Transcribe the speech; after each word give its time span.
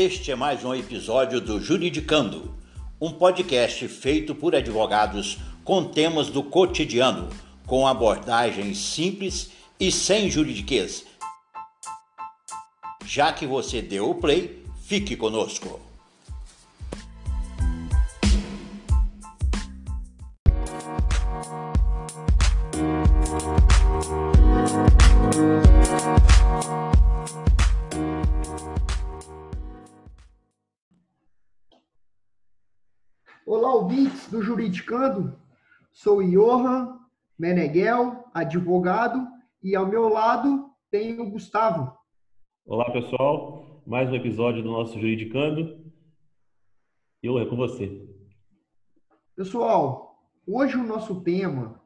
Este 0.00 0.30
é 0.30 0.36
mais 0.36 0.64
um 0.64 0.72
episódio 0.72 1.40
do 1.40 1.60
Juridicando, 1.60 2.54
um 3.00 3.10
podcast 3.10 3.88
feito 3.88 4.32
por 4.32 4.54
advogados 4.54 5.38
com 5.64 5.82
temas 5.82 6.28
do 6.28 6.40
cotidiano, 6.40 7.28
com 7.66 7.84
abordagens 7.84 8.78
simples 8.78 9.50
e 9.80 9.90
sem 9.90 10.30
juridiquês. 10.30 11.04
Já 13.06 13.32
que 13.32 13.44
você 13.44 13.82
deu 13.82 14.08
o 14.10 14.14
play, 14.14 14.64
fique 14.84 15.16
conosco. 15.16 15.87
Do 34.88 34.96
Juridicando. 34.96 35.38
Sou 35.92 36.22
Johan 36.22 36.98
Meneghel, 37.38 38.24
advogado, 38.32 39.26
e 39.62 39.76
ao 39.76 39.86
meu 39.86 40.08
lado 40.08 40.70
tem 40.90 41.20
o 41.20 41.30
Gustavo. 41.30 41.92
Olá, 42.64 42.90
pessoal. 42.90 43.82
Mais 43.86 44.10
um 44.10 44.14
episódio 44.14 44.62
do 44.62 44.70
nosso 44.70 44.94
Juridicando. 44.94 45.92
Eu 47.22 47.38
é 47.38 47.46
com 47.46 47.56
você. 47.56 48.08
Pessoal, 49.36 50.18
hoje 50.46 50.76
o 50.76 50.86
nosso 50.86 51.22
tema 51.22 51.82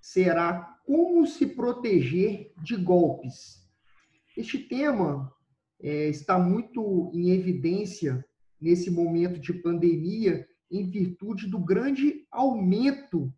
será 0.00 0.78
como 0.84 1.26
se 1.26 1.46
proteger 1.46 2.52
de 2.62 2.76
golpes. 2.76 3.66
Este 4.36 4.58
tema 4.58 5.32
é, 5.80 6.08
está 6.08 6.38
muito 6.38 7.10
em 7.14 7.30
evidência 7.30 8.24
nesse 8.60 8.90
momento 8.90 9.40
de 9.40 9.52
pandemia 9.52 10.46
em 10.72 10.88
virtude 10.90 11.46
do 11.46 11.58
grande 11.58 12.26
aumento 12.30 13.32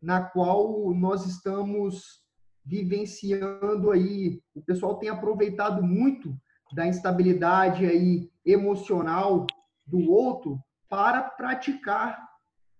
na 0.00 0.22
qual 0.22 0.94
nós 0.94 1.26
estamos 1.26 2.22
vivenciando 2.64 3.90
aí. 3.90 4.42
O 4.54 4.62
pessoal 4.62 4.98
tem 4.98 5.08
aproveitado 5.08 5.82
muito 5.82 6.38
da 6.72 6.86
instabilidade 6.86 7.86
aí 7.86 8.30
emocional 8.44 9.46
do 9.86 10.10
outro 10.10 10.60
para 10.88 11.22
praticar 11.22 12.22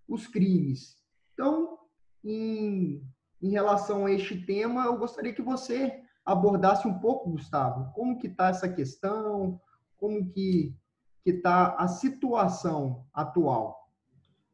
os 0.07 0.27
crimes. 0.27 0.95
Então, 1.33 1.79
em, 2.23 3.03
em 3.41 3.49
relação 3.49 4.05
a 4.05 4.11
este 4.11 4.45
tema, 4.45 4.85
eu 4.85 4.97
gostaria 4.97 5.33
que 5.33 5.41
você 5.41 5.99
abordasse 6.23 6.87
um 6.87 6.99
pouco, 6.99 7.31
Gustavo, 7.31 7.91
como 7.93 8.19
que 8.19 8.27
está 8.27 8.49
essa 8.49 8.69
questão, 8.69 9.59
como 9.97 10.29
que 10.29 10.75
que 11.23 11.31
está 11.31 11.75
a 11.75 11.87
situação 11.87 13.05
atual. 13.13 13.78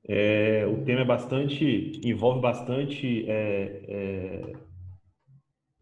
É, 0.08 0.66
o 0.68 0.84
tema 0.86 1.02
é 1.02 1.06
bastante, 1.06 2.00
envolve 2.04 2.40
bastante 2.40 3.26
é, 3.28 3.82
é, 3.88 4.54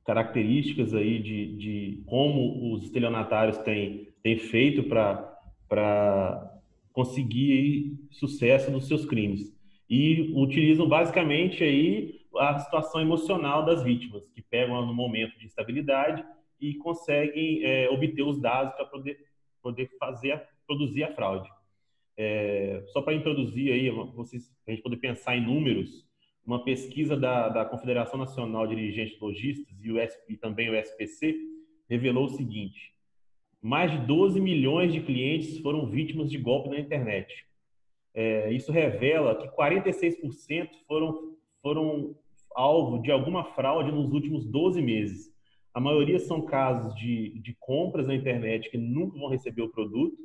características 0.06 0.94
aí 0.94 1.20
de, 1.20 1.58
de 1.58 2.04
como 2.06 2.74
os 2.74 2.84
estelionatários 2.84 3.58
têm, 3.60 4.14
têm 4.24 4.38
feito 4.38 4.84
para 4.84 6.50
conseguir 6.94 7.98
sucesso 8.12 8.72
nos 8.72 8.88
seus 8.88 9.06
crimes. 9.06 9.54
E 9.90 10.32
utilizam 10.36 10.88
basicamente 10.88 11.64
aí 11.64 12.22
a 12.38 12.58
situação 12.60 13.02
emocional 13.02 13.66
das 13.66 13.84
vítimas, 13.84 14.28
que 14.30 14.42
pegam 14.42 14.86
no 14.86 14.94
momento 14.94 15.38
de 15.38 15.46
instabilidade 15.46 16.24
e 16.60 16.76
conseguem 16.76 17.64
é, 17.64 17.90
obter 17.90 18.24
os 18.24 18.40
dados 18.40 18.74
para 18.74 18.86
poder, 18.86 19.18
poder 19.62 19.90
fazer, 20.00 20.42
produzir 20.66 21.04
a 21.04 21.14
fraude. 21.14 21.50
É, 22.16 22.84
só 22.88 23.02
para 23.02 23.14
introduzir 23.14 23.74
aí, 23.74 23.90
vocês, 23.90 24.52
a 24.68 24.72
gente 24.72 24.84
poder 24.84 24.98
pensar 24.98 25.36
em 25.36 25.46
números, 25.46 26.08
uma 26.46 26.64
pesquisa 26.64 27.16
da, 27.18 27.50
da 27.50 27.66
Confederação 27.66 28.20
Nacional 28.20 28.68
de 28.68 28.76
Dirigentes 28.76 29.20
Logistas 29.20 29.74
e, 29.82 29.92
o, 29.92 29.98
e 30.30 30.38
também 30.38 30.70
o 30.70 30.76
SPC 30.76 31.36
revelou 31.90 32.26
o 32.26 32.30
seguinte: 32.30 32.94
mais 33.62 33.92
de 33.92 33.98
12 34.06 34.40
milhões 34.40 34.94
de 34.94 35.02
clientes 35.02 35.58
foram 35.60 35.88
vítimas 35.88 36.30
de 36.30 36.38
golpe 36.38 36.70
na 36.70 36.80
internet. 36.80 37.34
É, 38.14 38.52
isso 38.52 38.72
revela 38.72 39.36
que 39.36 39.48
46% 39.56 40.70
foram, 40.86 41.36
foram 41.62 42.16
alvo 42.54 43.02
de 43.02 43.12
alguma 43.12 43.44
fraude 43.44 43.92
nos 43.92 44.12
últimos 44.12 44.46
12 44.46 44.82
meses. 44.82 45.34
A 45.74 45.80
maioria 45.80 46.20
são 46.20 46.42
casos 46.42 46.94
de, 46.94 47.40
de 47.40 47.56
compras 47.60 48.06
na 48.06 48.14
internet 48.14 48.70
que 48.70 48.78
nunca 48.78 49.18
vão 49.18 49.30
receber 49.30 49.64
o 49.64 49.70
produto 49.70 50.16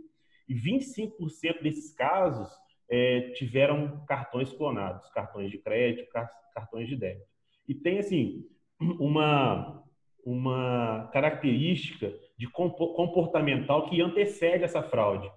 e 0.48 0.54
25% 0.54 1.62
desses 1.62 1.92
casos 1.92 2.48
é, 2.90 3.32
tiveram 3.32 4.04
cartões 4.06 4.52
clonados, 4.52 5.08
cartões 5.10 5.50
de 5.50 5.58
crédito, 5.58 6.10
cartões 6.54 6.88
de 6.88 6.96
débito. 6.96 7.26
E 7.68 7.74
tem, 7.74 7.98
assim, 7.98 8.46
uma, 8.80 9.84
uma 10.24 11.10
característica 11.12 12.12
de 12.38 12.46
comportamental 12.48 13.88
que 13.90 14.00
antecede 14.00 14.64
essa 14.64 14.82
fraude, 14.82 15.30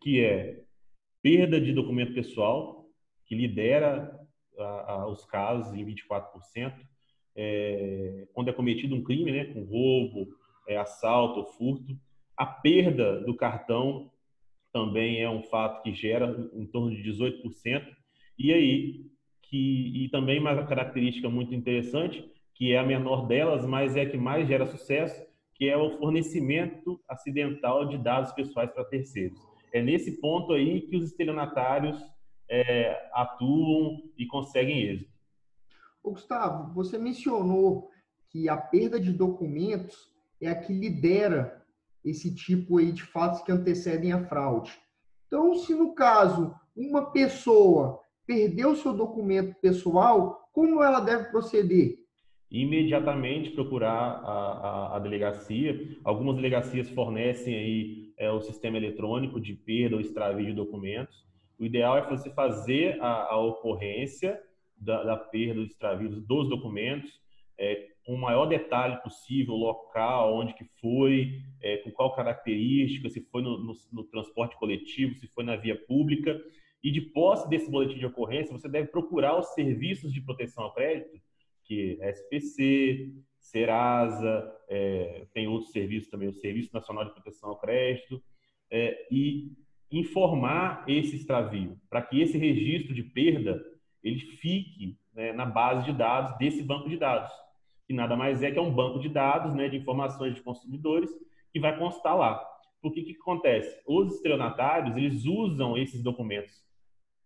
que 0.00 0.24
é 0.24 0.60
perda 1.20 1.60
de 1.60 1.72
documento 1.72 2.14
pessoal, 2.14 2.86
que 3.26 3.34
lidera 3.34 4.16
a, 4.58 4.92
a, 4.92 5.06
os 5.08 5.24
casos 5.24 5.74
em 5.74 5.84
24%, 5.84 6.74
é, 7.34 8.26
quando 8.32 8.48
é 8.48 8.52
cometido 8.52 8.94
um 8.94 9.02
crime, 9.02 9.32
né, 9.32 9.46
com 9.46 9.64
roubo, 9.64 10.28
é, 10.68 10.76
assalto 10.76 11.44
furto, 11.52 11.98
a 12.36 12.46
perda 12.46 13.20
do 13.20 13.34
cartão 13.34 14.11
também 14.72 15.22
é 15.22 15.28
um 15.28 15.42
fato 15.42 15.82
que 15.82 15.92
gera 15.92 16.26
em 16.54 16.66
torno 16.66 16.90
de 16.90 17.02
18%. 17.02 17.86
E 18.38 18.52
aí, 18.52 19.06
que, 19.42 20.04
e 20.04 20.08
também 20.08 20.40
uma 20.40 20.66
característica 20.66 21.28
muito 21.28 21.54
interessante, 21.54 22.28
que 22.54 22.72
é 22.72 22.78
a 22.78 22.86
menor 22.86 23.26
delas, 23.26 23.66
mas 23.66 23.96
é 23.96 24.02
a 24.02 24.10
que 24.10 24.16
mais 24.16 24.48
gera 24.48 24.66
sucesso, 24.66 25.22
que 25.54 25.68
é 25.68 25.76
o 25.76 25.90
fornecimento 25.98 27.00
acidental 27.08 27.86
de 27.86 27.98
dados 27.98 28.32
pessoais 28.32 28.70
para 28.70 28.84
terceiros. 28.84 29.38
É 29.72 29.82
nesse 29.82 30.20
ponto 30.20 30.52
aí 30.52 30.80
que 30.82 30.96
os 30.96 31.04
estelionatários 31.04 31.98
é, 32.48 33.10
atuam 33.12 34.02
e 34.16 34.26
conseguem 34.26 34.82
êxito. 34.82 35.12
Gustavo, 36.02 36.74
você 36.74 36.98
mencionou 36.98 37.90
que 38.30 38.48
a 38.48 38.56
perda 38.56 38.98
de 38.98 39.12
documentos 39.12 40.10
é 40.40 40.48
a 40.48 40.54
que 40.54 40.72
lidera 40.72 41.61
esse 42.04 42.34
tipo 42.34 42.78
aí 42.78 42.92
de 42.92 43.02
fatos 43.02 43.42
que 43.42 43.52
antecedem 43.52 44.12
a 44.12 44.24
fraude. 44.26 44.72
Então, 45.26 45.54
se 45.54 45.74
no 45.74 45.94
caso 45.94 46.54
uma 46.76 47.10
pessoa 47.10 48.00
perdeu 48.26 48.74
seu 48.76 48.92
documento 48.92 49.54
pessoal, 49.60 50.48
como 50.52 50.82
ela 50.82 51.00
deve 51.00 51.30
proceder? 51.30 51.98
Imediatamente 52.50 53.50
procurar 53.50 53.94
a, 53.94 54.92
a, 54.92 54.96
a 54.96 54.98
delegacia. 54.98 55.96
Algumas 56.04 56.36
delegacias 56.36 56.90
fornecem 56.90 57.54
aí 57.54 58.12
é, 58.18 58.30
o 58.30 58.42
sistema 58.42 58.76
eletrônico 58.76 59.40
de 59.40 59.54
perda 59.54 59.96
ou 59.96 60.00
extravio 60.00 60.44
de 60.44 60.52
documentos. 60.52 61.26
O 61.58 61.64
ideal 61.64 61.96
é 61.96 62.08
você 62.08 62.30
fazer 62.30 63.00
a, 63.00 63.32
a 63.32 63.40
ocorrência 63.40 64.38
da, 64.76 65.02
da 65.02 65.16
perda 65.16 65.60
ou 65.60 65.66
extravio 65.66 66.10
dos 66.10 66.48
documentos, 66.48 67.10
é, 67.58 67.88
o 68.06 68.16
maior 68.16 68.46
detalhe 68.46 69.00
possível, 69.02 69.54
local, 69.54 70.34
onde 70.34 70.54
que 70.54 70.64
foi, 70.80 71.40
é, 71.60 71.78
com 71.78 71.90
qual 71.92 72.14
característica, 72.14 73.08
se 73.08 73.20
foi 73.30 73.42
no, 73.42 73.58
no, 73.58 73.74
no, 73.92 74.04
transporte 74.04 74.56
coletivo, 74.56 75.14
se 75.14 75.28
foi 75.28 75.44
na 75.44 75.56
via 75.56 75.76
pública. 75.86 76.40
E 76.82 76.90
de 76.90 77.00
posse 77.00 77.48
desse 77.48 77.70
boletim 77.70 77.98
de 77.98 78.06
ocorrência, 78.06 78.52
você 78.52 78.68
deve 78.68 78.88
procurar 78.88 79.38
os 79.38 79.54
serviços 79.54 80.12
de 80.12 80.20
proteção 80.20 80.64
ao 80.64 80.74
crédito, 80.74 81.16
que 81.64 81.96
é 82.00 82.10
SPC, 82.10 83.12
Serasa, 83.38 84.52
é, 84.68 85.26
tem 85.32 85.46
outros 85.46 85.70
serviços 85.70 86.10
também, 86.10 86.28
o 86.28 86.32
Serviço 86.32 86.70
Nacional 86.74 87.04
de 87.04 87.12
Proteção 87.12 87.50
ao 87.50 87.58
Crédito, 87.58 88.20
é, 88.68 89.06
e 89.12 89.52
informar 89.92 90.84
esse 90.88 91.14
extravio, 91.14 91.78
para 91.88 92.02
que 92.02 92.20
esse 92.20 92.36
registro 92.36 92.94
de 92.94 93.02
perda 93.02 93.62
ele 94.02 94.18
fique 94.18 94.98
né, 95.14 95.32
na 95.32 95.46
base 95.46 95.84
de 95.84 95.92
dados 95.92 96.36
desse 96.38 96.62
banco 96.62 96.88
de 96.88 96.96
dados 96.96 97.30
que 97.92 97.96
nada 97.96 98.16
mais 98.16 98.42
é 98.42 98.50
que 98.50 98.58
é 98.58 98.62
um 98.62 98.72
banco 98.72 98.98
de 98.98 99.10
dados, 99.10 99.54
né, 99.54 99.68
de 99.68 99.76
informações 99.76 100.34
de 100.34 100.40
consumidores, 100.40 101.10
que 101.52 101.60
vai 101.60 101.78
constar 101.78 102.16
lá. 102.16 102.42
Por 102.80 102.90
que 102.90 103.02
que 103.02 103.18
acontece? 103.20 103.80
Os 103.86 104.14
estelionatários, 104.14 104.96
eles 104.96 105.26
usam 105.26 105.76
esses 105.76 106.02
documentos 106.02 106.64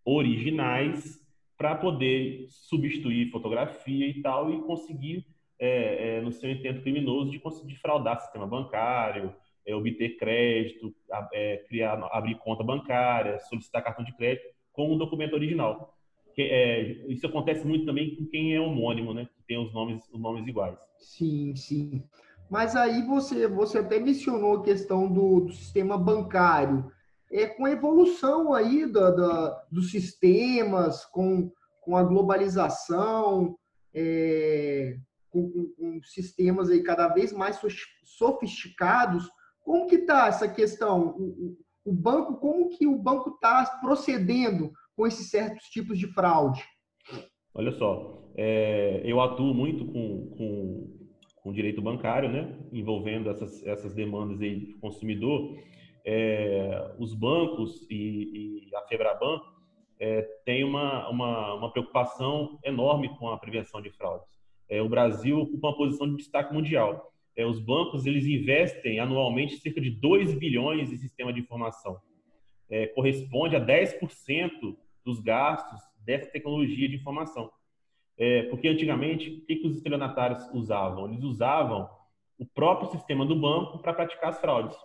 originais 0.05 1.25
para 1.57 1.77
poder 1.77 2.47
substituir 2.51 3.31
fotografia 3.31 4.09
e 4.09 4.21
tal 4.21 4.53
e 4.53 4.61
conseguir, 4.63 5.25
é, 5.59 6.17
é, 6.17 6.21
no 6.21 6.33
seu 6.33 6.51
intento 6.51 6.83
criminoso, 6.83 7.31
de 7.31 7.39
conseguir 7.39 7.77
fraudar 7.77 8.21
sistema 8.21 8.47
bancário, 8.47 9.33
é, 9.65 9.75
obter 9.75 10.17
crédito, 10.17 10.93
é, 11.33 11.59
criar, 11.69 11.97
abrir 12.11 12.37
conta 12.39 12.65
bancária, 12.65 13.39
solicitar 13.39 13.85
cartão 13.85 14.05
de 14.05 14.15
crédito 14.17 14.47
com 14.73 14.93
o 14.93 14.99
documento 14.99 15.35
original 15.35 15.96
é, 16.43 16.83
isso 17.09 17.27
acontece 17.27 17.67
muito 17.67 17.87
também 17.87 18.15
com 18.17 18.27
quem 18.27 18.55
é 18.55 18.61
homônimo, 18.61 19.15
né? 19.15 19.29
Tem 19.47 19.59
os 19.59 19.73
nomes, 19.73 20.03
os 20.13 20.21
nomes 20.21 20.47
iguais. 20.47 20.79
Sim, 20.99 21.55
sim. 21.57 22.03
Mas 22.51 22.77
aí 22.77 23.03
você, 23.07 23.49
você 23.49 23.79
até 23.79 23.99
mencionou 23.99 24.59
a 24.59 24.63
questão 24.63 25.11
do, 25.11 25.41
do 25.41 25.53
sistema 25.53 25.99
bancário. 25.99 26.91
é, 27.31 27.47
com 27.47 27.65
a 27.65 27.71
evolução 27.71 28.55
aí 28.55 28.87
da, 28.91 29.11
da, 29.11 29.65
dos 29.71 29.91
sistemas, 29.91 31.05
com, 31.07 31.51
com 31.81 31.97
a 31.97 32.03
globalização, 32.03 33.57
é, 33.93 34.97
com, 35.31 35.73
com, 35.77 36.01
sistemas 36.03 36.71
aí 36.71 36.83
cada 36.83 37.09
vez 37.09 37.33
mais 37.33 37.61
sofisticados, 38.05 39.29
como 39.63 39.87
que 39.87 39.97
está 39.97 40.29
essa 40.29 40.49
questão? 40.49 41.17
O, 41.19 41.59
o, 41.85 41.93
banco, 41.93 42.37
como 42.37 42.69
que 42.69 42.87
o 42.87 42.97
banco 42.97 43.31
está 43.31 43.65
procedendo 43.81 44.73
com 44.97 45.07
esses 45.07 45.31
certos 45.31 45.67
tipos 45.67 45.99
de 45.99 46.07
fraude? 46.09 46.65
Olha 47.55 47.71
só, 47.73 48.31
é, 48.37 49.03
eu 49.05 49.21
atuo 49.21 49.55
muito 49.55 49.85
com, 49.87 50.31
com, 50.37 51.09
com 51.37 51.53
direito 51.53 51.81
bancário, 51.81 52.29
né, 52.29 52.59
envolvendo 52.73 53.31
essas, 53.31 53.65
essas 53.67 53.95
demandas 53.95 54.41
aí 54.41 54.57
do 54.57 54.79
consumidor. 54.79 55.57
É, 56.05 56.95
os 56.99 57.15
bancos 57.15 57.87
e, 57.91 58.69
e 58.69 58.77
a 58.77 58.83
Febraban 58.83 59.41
é, 59.99 60.23
têm 60.45 60.65
uma, 60.65 61.09
uma, 61.09 61.55
uma, 61.55 61.73
preocupação 61.73 62.59
enorme 62.65 63.09
com 63.19 63.29
a 63.29 63.39
prevenção 63.39 63.81
de 63.81 63.91
fraudes. 63.91 64.29
É, 64.69 64.83
o 64.83 64.89
Brasil 64.89 65.39
ocupa 65.41 65.69
uma 65.69 65.77
posição 65.77 66.09
de 66.09 66.17
destaque 66.17 66.53
mundial. 66.53 67.13
É, 67.35 67.45
os 67.45 67.59
bancos 67.59 68.07
eles 68.07 68.27
investem 68.27 69.01
anualmente 69.01 69.59
cerca 69.59 69.81
de 69.81 69.91
2 69.91 70.35
bilhões 70.35 70.93
em 70.93 70.97
sistema 70.97 71.33
de 71.33 71.41
informação. 71.41 71.99
É, 72.69 72.87
corresponde 72.89 73.57
a 73.57 73.65
10% 73.65 74.77
dos 75.07 75.21
gastos 75.21 75.81
dessa 76.05 76.31
tecnologia 76.31 76.89
de 76.89 76.97
informação. 76.97 77.51
É, 78.19 78.43
porque 78.45 78.67
antigamente, 78.67 79.31
o 79.31 79.47
que, 79.47 79.57
que 79.57 79.67
os 79.67 79.77
estelionatários 79.77 80.43
usavam? 80.53 81.09
Eles 81.09 81.23
usavam 81.23 81.89
o 82.39 82.45
próprio 82.45 82.91
sistema 82.91 83.25
do 83.25 83.37
banco 83.37 83.79
para 83.79 83.95
praticar 83.95 84.31
as 84.31 84.41
fraudes. 84.41 84.77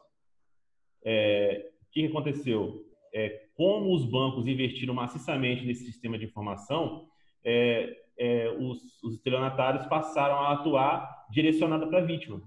É, 1.03 1.71
o 1.81 1.91
que 1.91 2.05
aconteceu? 2.05 2.85
É, 3.13 3.47
como 3.55 3.93
os 3.93 4.05
bancos 4.05 4.47
investiram 4.47 4.93
maciçamente 4.93 5.65
nesse 5.65 5.85
sistema 5.85 6.17
de 6.17 6.25
informação, 6.25 7.07
é, 7.43 7.97
é, 8.17 8.49
os, 8.59 9.01
os 9.01 9.15
estelionatários 9.15 9.85
passaram 9.87 10.35
a 10.35 10.53
atuar 10.53 11.25
direcionada 11.31 11.87
para 11.87 11.99
a 11.99 12.05
vítima. 12.05 12.41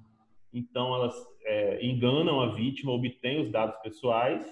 Então, 0.52 0.94
elas 0.94 1.14
é, 1.44 1.84
enganam 1.84 2.40
a 2.40 2.54
vítima, 2.54 2.92
obtêm 2.92 3.40
os 3.40 3.50
dados 3.50 3.76
pessoais 3.78 4.46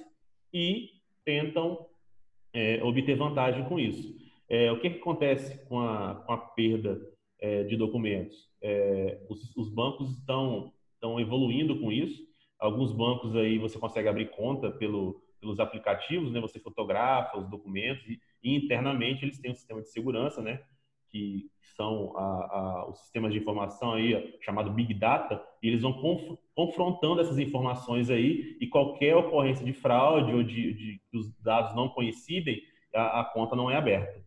e 0.52 0.90
tentam 1.24 1.86
é, 2.52 2.82
obter 2.82 3.16
vantagem 3.16 3.64
com 3.64 3.78
isso. 3.78 4.16
É, 4.49 4.70
o 4.70 4.78
que, 4.81 4.90
que, 4.90 4.99
acontece 4.99 5.66
com 5.66 5.81
a, 5.81 6.22
com 6.26 6.32
a 6.32 6.38
perda 6.38 7.00
é, 7.40 7.64
de 7.64 7.76
documentos? 7.76 8.50
É, 8.60 9.20
os, 9.28 9.56
os, 9.56 9.69
bancos 9.70 10.10
estão, 10.19 10.72
estão 10.94 11.19
evoluindo 11.19 11.81
com 11.81 11.90
isso. 11.90 12.22
Alguns 12.58 12.93
bancos 12.93 13.34
aí 13.34 13.58
você 13.58 13.78
consegue 13.78 14.08
abrir 14.08 14.31
conta 14.31 14.70
pelo, 14.70 15.22
pelos 15.40 15.58
aplicativos, 15.58 16.32
né? 16.32 16.40
Você 16.40 16.60
fotografa 16.60 17.38
os 17.38 17.49
documentos 17.49 18.06
e, 18.06 18.20
e 18.43 18.55
internamente 18.55 19.25
eles 19.25 19.38
têm 19.38 19.52
um 19.52 19.55
sistema 19.55 19.81
de 19.81 19.88
segurança, 19.88 20.43
né? 20.43 20.62
Que 21.12 21.50
são 21.76 22.16
a, 22.16 22.22
a, 22.22 22.90
os 22.90 22.98
sistemas 23.00 23.32
de 23.32 23.38
informação 23.38 23.94
aí 23.94 24.36
chamado 24.40 24.72
Big 24.72 24.94
Data 24.94 25.42
e 25.62 25.68
eles 25.68 25.82
vão 25.82 25.92
conf, 25.92 26.38
confrontando 26.54 27.20
essas 27.20 27.38
informações 27.38 28.10
aí 28.10 28.56
e 28.60 28.66
qualquer 28.66 29.16
ocorrência 29.16 29.64
de 29.64 29.72
fraude 29.72 30.32
ou 30.32 30.42
de, 30.42 30.74
de 30.74 31.00
os 31.14 31.32
dados 31.38 31.74
não 31.76 31.88
coincidem, 31.88 32.62
a, 32.94 33.20
a 33.20 33.24
conta 33.24 33.54
não 33.54 33.70
é 33.70 33.76
aberta. 33.76 34.22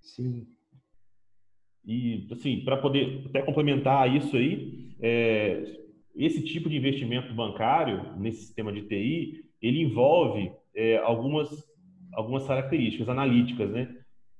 Sim. 0.00 0.46
E, 1.84 2.26
assim, 2.30 2.64
para 2.64 2.76
poder 2.78 3.24
até 3.26 3.42
complementar 3.42 4.14
isso 4.14 4.36
aí, 4.36 4.94
é, 5.00 5.62
esse 6.14 6.42
tipo 6.42 6.68
de 6.68 6.76
investimento 6.76 7.34
bancário 7.34 8.16
nesse 8.16 8.38
sistema 8.38 8.72
de 8.72 8.82
TI, 8.82 9.44
ele 9.60 9.82
envolve 9.82 10.50
é, 10.74 10.96
algumas, 10.98 11.50
algumas 12.14 12.46
características 12.46 13.08
analíticas, 13.08 13.70
né? 13.70 13.94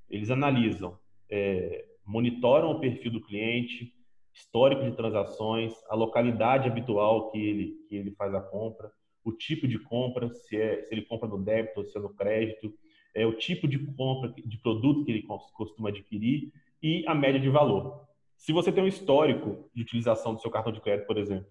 Eles 0.08 0.30
analisam, 0.30 0.98
é, 1.34 1.84
monitoram 2.06 2.70
o 2.70 2.80
perfil 2.80 3.10
do 3.10 3.20
cliente, 3.20 3.92
histórico 4.32 4.84
de 4.84 4.96
transações, 4.96 5.72
a 5.88 5.96
localidade 5.96 6.68
habitual 6.68 7.30
que 7.30 7.38
ele, 7.38 7.74
que 7.88 7.96
ele 7.96 8.12
faz 8.12 8.32
a 8.34 8.40
compra, 8.40 8.90
o 9.24 9.32
tipo 9.32 9.66
de 9.66 9.78
compra, 9.78 10.32
se, 10.32 10.56
é, 10.56 10.82
se 10.82 10.94
ele 10.94 11.02
compra 11.02 11.28
no 11.28 11.42
débito 11.42 11.80
ou 11.80 11.84
se 11.84 11.98
é 11.98 12.00
no 12.00 12.14
crédito, 12.14 12.72
é, 13.14 13.26
o 13.26 13.32
tipo 13.32 13.66
de 13.66 13.78
compra 13.78 14.32
de 14.44 14.58
produto 14.58 15.04
que 15.04 15.10
ele 15.10 15.26
costuma 15.52 15.88
adquirir 15.88 16.52
e 16.80 17.04
a 17.06 17.14
média 17.14 17.40
de 17.40 17.48
valor. 17.48 18.04
Se 18.36 18.52
você 18.52 18.70
tem 18.70 18.84
um 18.84 18.88
histórico 18.88 19.68
de 19.74 19.82
utilização 19.82 20.34
do 20.34 20.40
seu 20.40 20.50
cartão 20.50 20.72
de 20.72 20.80
crédito, 20.80 21.06
por 21.06 21.18
exemplo, 21.18 21.46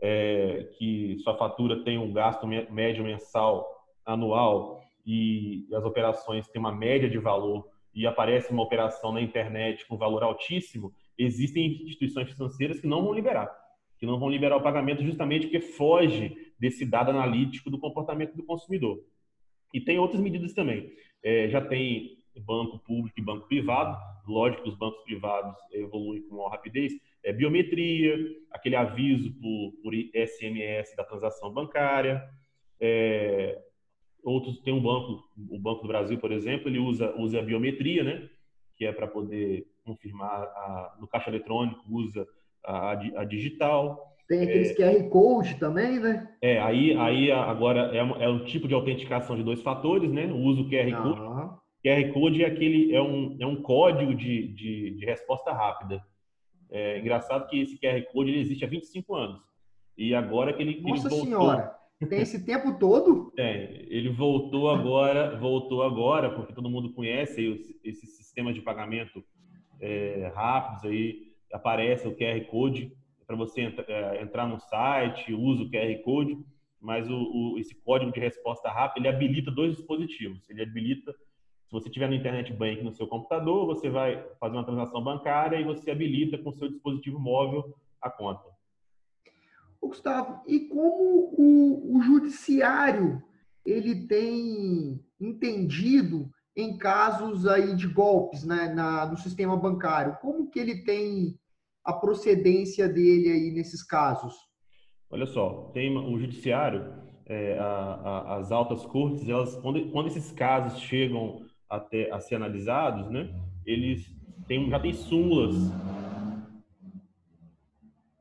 é, 0.00 0.70
que 0.78 1.18
sua 1.18 1.36
fatura 1.36 1.84
tem 1.84 1.98
um 1.98 2.12
gasto 2.12 2.46
médio 2.46 3.04
mensal, 3.04 3.66
anual, 4.04 4.80
e 5.04 5.66
as 5.74 5.84
operações 5.84 6.46
têm 6.48 6.60
uma 6.60 6.72
média 6.72 7.08
de 7.08 7.18
valor 7.18 7.66
e 7.94 8.06
aparece 8.06 8.52
uma 8.52 8.62
operação 8.62 9.12
na 9.12 9.20
internet 9.20 9.86
com 9.86 9.96
valor 9.96 10.22
altíssimo, 10.22 10.92
existem 11.18 11.82
instituições 11.82 12.30
financeiras 12.30 12.80
que 12.80 12.86
não 12.86 13.02
vão 13.02 13.12
liberar, 13.12 13.50
que 13.98 14.06
não 14.06 14.18
vão 14.18 14.28
liberar 14.28 14.56
o 14.56 14.62
pagamento 14.62 15.02
justamente 15.02 15.46
porque 15.46 15.60
foge 15.60 16.36
desse 16.58 16.84
dado 16.84 17.10
analítico 17.10 17.70
do 17.70 17.78
comportamento 17.78 18.36
do 18.36 18.44
consumidor. 18.44 19.02
E 19.72 19.80
tem 19.80 19.98
outras 19.98 20.20
medidas 20.20 20.52
também. 20.52 20.92
É, 21.22 21.48
já 21.48 21.60
tem 21.60 22.18
banco 22.40 22.78
público 22.78 23.18
e 23.18 23.24
banco 23.24 23.46
privado. 23.46 23.96
Lógico 24.26 24.62
que 24.62 24.68
os 24.68 24.76
bancos 24.76 25.02
privados 25.02 25.56
evoluem 25.72 26.22
com 26.22 26.36
maior 26.36 26.50
rapidez. 26.50 26.92
É 27.22 27.32
biometria, 27.32 28.16
aquele 28.50 28.76
aviso 28.76 29.32
por, 29.40 29.72
por 29.82 29.92
SMS 29.94 30.94
da 30.96 31.04
transação 31.04 31.52
bancária. 31.52 32.22
É, 32.80 33.60
outros 34.24 34.60
tem 34.60 34.72
um 34.72 34.82
banco, 34.82 35.22
o 35.50 35.58
Banco 35.58 35.82
do 35.82 35.88
Brasil, 35.88 36.18
por 36.18 36.32
exemplo, 36.32 36.68
ele 36.68 36.78
usa, 36.78 37.14
usa 37.16 37.38
a 37.38 37.42
biometria, 37.42 38.02
né? 38.04 38.28
Que 38.76 38.86
é 38.86 38.92
para 38.92 39.06
poder 39.06 39.66
confirmar 39.84 40.42
a, 40.42 40.96
no 41.00 41.06
caixa 41.06 41.30
eletrônico, 41.30 41.80
usa 41.88 42.26
a, 42.64 42.92
a 42.92 43.24
digital. 43.24 44.16
Tem 44.28 44.42
aqueles 44.42 44.70
é, 44.70 44.74
QR 44.74 45.08
Code 45.08 45.58
também, 45.58 45.98
né? 45.98 46.28
É, 46.40 46.60
aí, 46.60 46.96
aí 46.96 47.32
agora 47.32 47.90
é, 47.94 47.98
é 47.98 48.28
um 48.28 48.44
tipo 48.44 48.68
de 48.68 48.74
autenticação 48.74 49.36
de 49.36 49.42
dois 49.42 49.60
fatores, 49.62 50.10
né? 50.12 50.26
O 50.26 50.38
uso 50.38 50.68
QR 50.68 50.90
Code. 51.02 51.20
Uhum. 51.20 51.60
QR 51.84 52.12
Code 52.12 52.44
é 52.44 52.46
aquele 52.46 52.94
é 52.94 53.02
um, 53.02 53.36
é 53.40 53.46
um 53.46 53.62
código 53.62 54.14
de, 54.14 54.48
de, 54.48 54.90
de 54.92 55.04
resposta 55.04 55.52
rápida. 55.52 56.02
É 56.70 56.98
engraçado 56.98 57.48
que 57.48 57.60
esse 57.60 57.78
QR 57.78 58.00
Code 58.12 58.30
ele 58.30 58.40
existe 58.40 58.64
há 58.64 58.68
25 58.68 59.14
anos. 59.14 59.40
E 59.98 60.14
agora 60.14 60.52
que 60.52 60.62
ele, 60.62 60.80
Nossa 60.80 61.08
ele 61.08 61.16
voltou. 61.16 61.24
Senhora! 61.24 61.79
Tem 62.08 62.20
esse 62.20 62.44
tempo 62.44 62.78
todo? 62.78 63.30
Tem. 63.32 63.86
Ele 63.88 64.08
voltou 64.08 64.70
agora, 64.70 65.38
voltou 65.38 65.82
agora, 65.82 66.30
porque 66.30 66.54
todo 66.54 66.70
mundo 66.70 66.92
conhece 66.94 67.40
aí 67.40 67.78
esses 67.84 68.16
sistemas 68.16 68.54
de 68.54 68.62
pagamento 68.62 69.22
é, 69.80 70.32
rápidos 70.34 70.84
aí. 70.84 71.30
Aparece 71.52 72.08
o 72.08 72.16
QR 72.16 72.40
Code 72.46 72.92
para 73.30 73.36
você 73.36 73.60
entra, 73.60 73.84
é, 73.86 74.22
entrar 74.22 74.48
no 74.48 74.58
site, 74.58 75.32
usa 75.32 75.62
o 75.62 75.70
QR 75.70 76.02
Code, 76.02 76.36
mas 76.80 77.08
o, 77.08 77.14
o, 77.14 77.58
esse 77.58 77.76
código 77.84 78.10
de 78.10 78.18
resposta 78.18 78.68
rápida, 78.68 79.06
ele 79.06 79.14
habilita 79.14 79.52
dois 79.52 79.76
dispositivos. 79.76 80.50
Ele 80.50 80.62
habilita, 80.62 81.12
se 81.12 81.70
você 81.70 81.88
tiver 81.88 82.08
no 82.08 82.16
Internet 82.16 82.52
Bank 82.52 82.82
no 82.82 82.92
seu 82.92 83.06
computador, 83.06 83.66
você 83.66 83.88
vai 83.88 84.20
fazer 84.40 84.56
uma 84.56 84.64
transação 84.64 85.00
bancária 85.00 85.60
e 85.60 85.62
você 85.62 85.92
habilita 85.92 86.38
com 86.38 86.50
o 86.50 86.54
seu 86.54 86.68
dispositivo 86.68 87.20
móvel 87.20 87.72
a 88.02 88.10
conta. 88.10 88.49
Gustavo, 89.88 90.42
e 90.46 90.60
como 90.60 91.34
o, 91.36 91.96
o 91.96 92.02
judiciário 92.02 93.22
ele 93.64 94.06
tem 94.06 95.00
entendido 95.20 96.30
em 96.56 96.76
casos 96.76 97.46
aí 97.46 97.74
de 97.74 97.86
golpes 97.86 98.44
né, 98.44 98.72
na, 98.74 99.06
no 99.06 99.16
sistema 99.16 99.56
bancário? 99.56 100.18
Como 100.20 100.50
que 100.50 100.58
ele 100.58 100.82
tem 100.84 101.38
a 101.84 101.92
procedência 101.92 102.88
dele 102.88 103.30
aí 103.30 103.50
nesses 103.50 103.82
casos? 103.82 104.34
Olha 105.10 105.26
só, 105.26 105.70
tem 105.72 105.96
o 105.96 106.18
judiciário, 106.18 106.92
é, 107.26 107.58
a, 107.58 107.64
a, 107.64 108.36
as 108.36 108.52
altas 108.52 108.84
cortes, 108.86 109.28
elas 109.28 109.56
quando, 109.56 109.90
quando 109.90 110.06
esses 110.06 110.30
casos 110.32 110.78
chegam 110.80 111.44
até 111.68 112.10
a 112.10 112.20
ser 112.20 112.36
analisados, 112.36 113.10
né, 113.10 113.28
eles 113.64 114.06
têm, 114.46 114.68
já 114.68 114.78
têm 114.78 114.92
súmulas, 114.92 115.54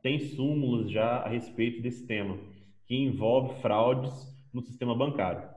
tem 0.01 0.19
súmulas 0.19 0.89
já 0.91 1.17
a 1.17 1.29
respeito 1.29 1.81
desse 1.81 2.05
tema, 2.05 2.37
que 2.85 2.95
envolve 2.95 3.61
fraudes 3.61 4.11
no 4.53 4.61
sistema 4.61 4.95
bancário. 4.95 5.47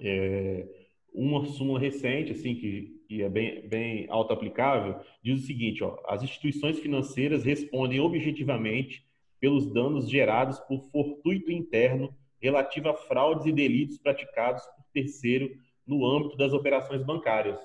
É, 0.00 0.66
uma 1.12 1.44
súmula 1.46 1.78
recente, 1.78 2.32
assim, 2.32 2.54
que 2.54 2.96
e 3.08 3.22
é 3.22 3.28
bem, 3.28 3.66
bem 3.68 4.06
auto-aplicável, 4.10 5.00
diz 5.22 5.42
o 5.42 5.46
seguinte: 5.46 5.82
ó, 5.82 5.96
as 6.06 6.22
instituições 6.22 6.78
financeiras 6.78 7.44
respondem 7.44 8.00
objetivamente 8.00 9.06
pelos 9.38 9.72
danos 9.72 10.10
gerados 10.10 10.58
por 10.60 10.82
fortuito 10.90 11.50
interno 11.50 12.14
relativo 12.40 12.88
a 12.88 12.94
fraudes 12.94 13.46
e 13.46 13.52
delitos 13.52 13.98
praticados 13.98 14.62
por 14.66 14.84
terceiro 14.92 15.50
no 15.86 16.04
âmbito 16.04 16.36
das 16.36 16.52
operações 16.52 17.02
bancárias. 17.02 17.58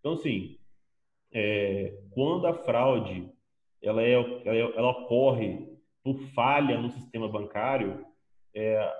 Então, 0.00 0.12
assim, 0.12 0.58
é, 1.32 1.96
quando 2.10 2.46
a 2.46 2.54
fraude 2.54 3.30
ela, 3.82 4.02
é, 4.02 4.12
ela, 4.12 4.56
é, 4.56 4.60
ela, 4.60 4.90
ocorre 4.90 5.66
por 6.02 6.18
falha 6.34 6.80
no 6.80 6.90
sistema 6.90 7.28
bancário, 7.28 8.04
é, 8.54 8.92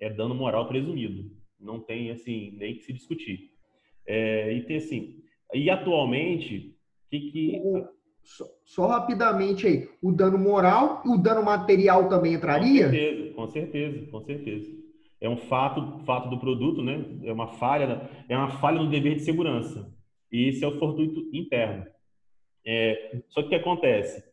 é 0.00 0.10
dano 0.10 0.34
moral 0.34 0.68
presumido. 0.68 1.30
Não 1.58 1.80
tem, 1.80 2.10
assim, 2.10 2.54
nem 2.56 2.74
que 2.74 2.84
se 2.84 2.92
discutir. 2.92 3.50
É, 4.06 4.52
e 4.52 4.62
tem, 4.62 4.76
assim, 4.76 5.20
e 5.54 5.70
atualmente, 5.70 6.76
que 7.10 7.20
que... 7.30 7.62
Só, 8.22 8.44
só, 8.64 8.86
rapidamente 8.86 9.66
aí, 9.66 9.88
o 10.02 10.12
dano 10.12 10.38
moral 10.38 11.02
e 11.06 11.08
o 11.08 11.16
dano 11.16 11.42
material 11.42 12.08
também 12.08 12.34
entraria? 12.34 12.84
Com 12.84 12.90
certeza, 12.90 13.32
com 13.34 13.48
certeza, 13.48 14.10
com 14.10 14.20
certeza. 14.20 14.80
É 15.20 15.28
um 15.28 15.36
fato, 15.36 16.04
fato 16.04 16.30
do 16.30 16.38
produto, 16.38 16.82
né? 16.82 17.04
É 17.24 17.32
uma 17.32 17.48
falha, 17.48 18.08
é 18.28 18.36
uma 18.36 18.50
falha 18.58 18.82
no 18.82 18.90
dever 18.90 19.16
de 19.16 19.22
segurança. 19.22 19.92
E 20.32 20.48
esse 20.48 20.64
é 20.64 20.68
o 20.68 20.78
fortuito 20.78 21.28
interno. 21.32 21.84
É, 22.64 23.22
só 23.28 23.40
que 23.40 23.46
o 23.46 23.50
que 23.50 23.54
acontece? 23.56 24.24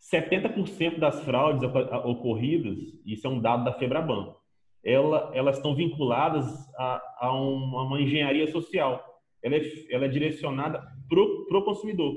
70% 0.00 0.98
das 0.98 1.22
fraudes 1.24 1.62
ocorridas, 2.04 2.76
isso 3.06 3.26
é 3.26 3.30
um 3.30 3.40
dado 3.40 3.64
da 3.64 3.72
Febraban, 3.72 4.34
ela, 4.84 5.30
elas 5.32 5.56
estão 5.56 5.74
vinculadas 5.74 6.46
a, 6.76 7.02
a, 7.20 7.32
uma, 7.32 7.82
uma, 7.84 8.00
engenharia 8.00 8.46
social. 8.48 9.02
Ela 9.42 9.56
é, 9.56 9.62
ela 9.90 10.04
é 10.04 10.08
direcionada 10.08 10.82
para 11.08 11.58
o 11.58 11.64
consumidor. 11.64 12.14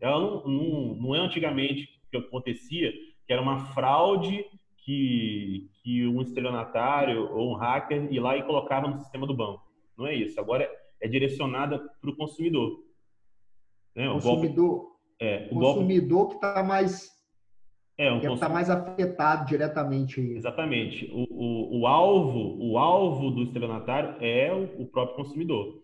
Ela 0.00 0.18
não, 0.18 0.44
não, 0.44 0.94
não, 0.96 1.14
é 1.14 1.18
antigamente 1.20 1.88
que 2.10 2.16
acontecia, 2.16 2.92
que 3.26 3.32
era 3.32 3.40
uma 3.40 3.66
fraude 3.66 4.44
que, 4.78 5.70
que 5.82 6.06
um 6.06 6.20
estelionatário 6.20 7.32
ou 7.32 7.52
um 7.52 7.54
hacker 7.54 8.12
ia 8.12 8.20
lá 8.20 8.36
e 8.36 8.42
colocava 8.42 8.88
no 8.88 8.98
sistema 8.98 9.26
do 9.26 9.34
banco. 9.34 9.62
Não 9.96 10.06
é 10.06 10.14
isso. 10.14 10.40
Agora 10.40 10.64
é, 10.64 10.70
é 11.02 11.08
direcionada 11.08 11.78
para 11.78 12.10
o 12.10 12.16
consumidor. 12.16 12.89
Né? 14.00 14.08
O 14.08 14.14
consumidor, 14.14 14.68
golpe, 14.68 14.96
é, 15.20 15.48
o 15.52 15.60
consumidor 15.60 16.18
golpe, 16.18 16.38
que 16.38 16.46
está 16.46 16.62
mais 16.62 17.10
é, 17.98 18.10
um 18.10 18.18
que 18.18 18.26
está 18.26 18.48
mais 18.48 18.70
afetado 18.70 19.44
diretamente. 19.46 20.22
Exatamente. 20.22 21.10
O, 21.12 21.26
o, 21.30 21.80
o, 21.80 21.86
alvo, 21.86 22.56
o 22.58 22.78
alvo 22.78 23.30
do 23.30 23.42
estelionatário 23.42 24.16
é 24.24 24.50
o, 24.54 24.84
o 24.84 24.86
próprio 24.86 25.16
consumidor. 25.16 25.82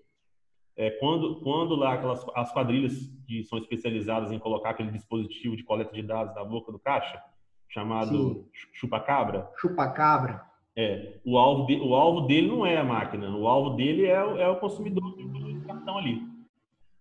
É, 0.74 0.90
quando, 0.92 1.40
quando 1.40 1.74
lá 1.74 1.92
aquelas 1.92 2.24
as 2.34 2.50
quadrilhas 2.52 2.94
que 3.26 3.44
são 3.44 3.58
especializadas 3.58 4.32
em 4.32 4.38
colocar 4.38 4.70
aquele 4.70 4.90
dispositivo 4.90 5.56
de 5.56 5.62
coleta 5.62 5.92
de 5.92 6.02
dados 6.02 6.34
na 6.34 6.42
boca 6.42 6.72
do 6.72 6.78
caixa, 6.78 7.22
chamado 7.68 8.48
chupa-cabra. 8.72 9.50
Chupa-cabra. 9.58 10.42
É, 10.74 11.18
o 11.22 11.36
alvo, 11.36 11.66
de, 11.66 11.76
o 11.80 11.94
alvo 11.94 12.22
dele 12.22 12.48
não 12.48 12.64
é 12.64 12.78
a 12.78 12.84
máquina, 12.84 13.28
o 13.36 13.46
alvo 13.46 13.76
dele 13.76 14.06
é, 14.06 14.14
é 14.14 14.48
o 14.48 14.58
consumidor 14.58 15.14
do 15.16 15.66
cartão 15.66 15.98
ali. 15.98 16.22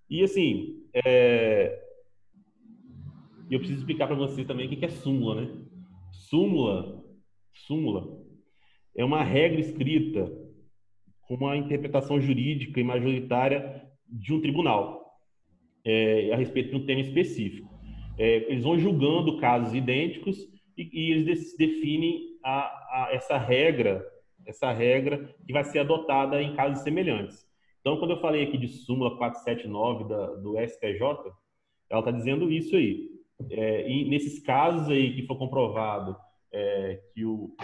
E 0.09 0.23
assim, 0.23 0.84
é, 1.03 1.81
e 3.49 3.53
eu 3.53 3.59
preciso 3.59 3.79
explicar 3.79 4.07
para 4.07 4.15
vocês 4.15 4.47
também 4.47 4.67
o 4.67 4.69
que 4.69 4.85
é 4.85 4.89
súmula, 4.89 5.41
né? 5.41 5.65
Súmula, 6.11 7.03
súmula 7.53 8.25
é 8.95 9.03
uma 9.03 9.21
regra 9.23 9.59
escrita 9.59 10.31
com 11.27 11.35
uma 11.35 11.57
interpretação 11.57 12.19
jurídica 12.21 12.79
e 12.79 12.83
majoritária 12.83 13.83
de 14.07 14.33
um 14.33 14.39
tribunal 14.39 15.03
é, 15.83 16.31
a 16.31 16.37
respeito 16.37 16.69
de 16.69 16.77
um 16.77 16.85
tema 16.85 17.01
específico. 17.01 17.69
É, 18.17 18.49
eles 18.49 18.63
vão 18.63 18.79
julgando 18.79 19.37
casos 19.37 19.73
idênticos 19.73 20.37
e, 20.77 20.89
e 20.93 21.11
eles 21.11 21.55
definem 21.57 22.37
a, 22.43 22.59
a, 22.59 23.09
essa 23.11 23.37
regra, 23.37 24.05
essa 24.45 24.71
regra 24.71 25.35
que 25.45 25.51
vai 25.51 25.63
ser 25.65 25.79
adotada 25.79 26.41
em 26.41 26.55
casos 26.55 26.83
semelhantes. 26.83 27.44
Então, 27.85 27.97
quando 27.97 28.15
eu 28.15 28.19
falei 28.19 28.41
aqui 28.41 28.57
de 28.57 28.67
súmula 28.67 29.15
479 29.15 30.09
da, 30.09 30.25
do 30.37 30.57
STJ, 30.57 30.99
ela 31.87 31.99
está 31.99 32.09
dizendo 32.09 32.51
isso 32.51 32.75
aí. 32.75 33.11
É, 33.51 33.87
e 33.87 34.09
nesses 34.09 34.39
casos 34.39 34.89
aí 34.89 35.13
que 35.13 35.27
for 35.27 35.37
comprovado 35.37 36.17
é, 36.51 36.99
que 37.13 37.23
o 37.23 37.55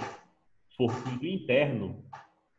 fortuito 0.78 1.26
interno 1.26 2.06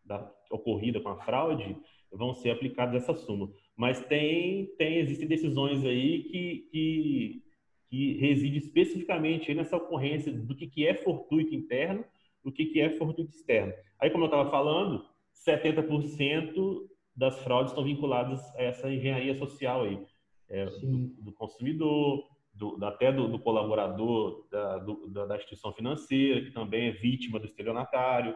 da 0.04 0.28
ocorrida 0.50 1.00
com 1.00 1.10
a 1.10 1.20
fraude 1.20 1.76
vão 2.10 2.34
ser 2.34 2.50
aplicados 2.50 2.96
essa 2.96 3.14
súmula. 3.14 3.52
Mas 3.76 4.04
tem, 4.06 4.66
tem 4.76 4.96
existem 4.96 5.28
decisões 5.28 5.84
aí 5.84 6.24
que, 6.24 6.68
que, 6.72 7.42
que 7.88 8.12
reside 8.14 8.58
especificamente 8.58 9.54
nessa 9.54 9.76
ocorrência 9.76 10.32
do 10.32 10.56
que, 10.56 10.66
que 10.66 10.84
é 10.84 10.94
fortuito 10.94 11.54
interno 11.54 12.04
do 12.42 12.50
que, 12.50 12.66
que 12.66 12.80
é 12.80 12.90
fortuito 12.98 13.30
externo. 13.30 13.72
Aí, 14.00 14.10
como 14.10 14.24
eu 14.24 14.30
estava 14.30 14.50
falando, 14.50 15.06
70% 15.46 16.90
das 17.14 17.38
fraudes 17.40 17.72
estão 17.72 17.84
vinculadas 17.84 18.40
a 18.56 18.62
essa 18.62 18.90
engenharia 18.90 19.36
social 19.38 19.84
aí, 19.84 20.00
é, 20.48 20.66
do, 20.66 21.08
do, 21.22 21.32
consumidor, 21.32 22.24
do, 22.54 22.78
até 22.84 23.12
do, 23.12 23.28
do 23.28 23.38
colaborador 23.38 24.46
da, 24.50 24.78
do, 24.78 25.08
da, 25.08 25.36
instituição 25.36 25.72
financeira, 25.72 26.42
que 26.42 26.50
também 26.50 26.88
é 26.88 26.92
vítima 26.92 27.38
do 27.38 27.46
estelionatário. 27.46 28.34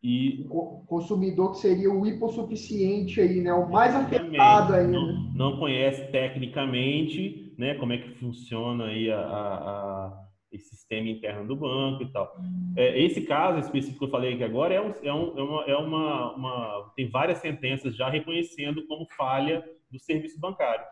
E 0.00 0.46
o 0.48 0.84
consumidor 0.86 1.52
que 1.52 1.58
seria 1.58 1.90
o 1.92 2.06
hipossuficiente 2.06 3.20
aí, 3.20 3.40
né? 3.40 3.52
O 3.52 3.68
mais 3.68 3.96
afetado 3.96 4.74
aí. 4.74 4.86
Não, 4.86 5.32
não, 5.34 5.58
conhece 5.58 6.06
tecnicamente, 6.12 7.52
né? 7.58 7.74
Como 7.74 7.92
é 7.92 7.98
que 7.98 8.14
funciona 8.14 8.84
aí 8.86 9.10
a, 9.10 9.18
a, 9.18 10.06
a 10.06 10.27
esse 10.50 10.70
sistema 10.70 11.08
interno 11.08 11.46
do 11.46 11.56
banco 11.56 12.02
e 12.02 12.10
tal. 12.10 12.34
É, 12.76 13.00
esse 13.02 13.22
caso 13.22 13.58
específico 13.58 13.98
que 13.98 14.04
eu 14.04 14.10
falei 14.10 14.34
aqui 14.34 14.44
agora 14.44 14.74
é, 14.74 14.80
um, 14.80 14.92
é, 15.02 15.12
um, 15.12 15.38
é, 15.38 15.42
uma, 15.42 15.64
é 15.64 15.76
uma, 15.76 16.34
uma, 16.34 16.92
tem 16.96 17.08
várias 17.08 17.38
sentenças 17.38 17.94
já 17.94 18.08
reconhecendo 18.08 18.86
como 18.86 19.06
falha 19.16 19.62
do 19.90 19.98
serviço 19.98 20.40
bancário 20.40 20.84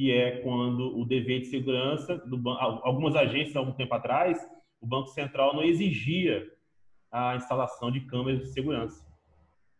que 0.00 0.12
é 0.12 0.38
quando 0.38 0.98
o 0.98 1.04
dever 1.04 1.40
de 1.40 1.48
segurança, 1.48 2.16
do, 2.16 2.48
algumas 2.48 3.14
agências, 3.14 3.54
há 3.54 3.58
algum 3.58 3.72
tempo 3.72 3.94
atrás, 3.94 4.48
o 4.80 4.86
Banco 4.86 5.08
Central 5.08 5.54
não 5.54 5.62
exigia 5.62 6.50
a 7.12 7.36
instalação 7.36 7.90
de 7.90 8.00
câmeras 8.00 8.40
de 8.40 8.46
segurança, 8.46 9.06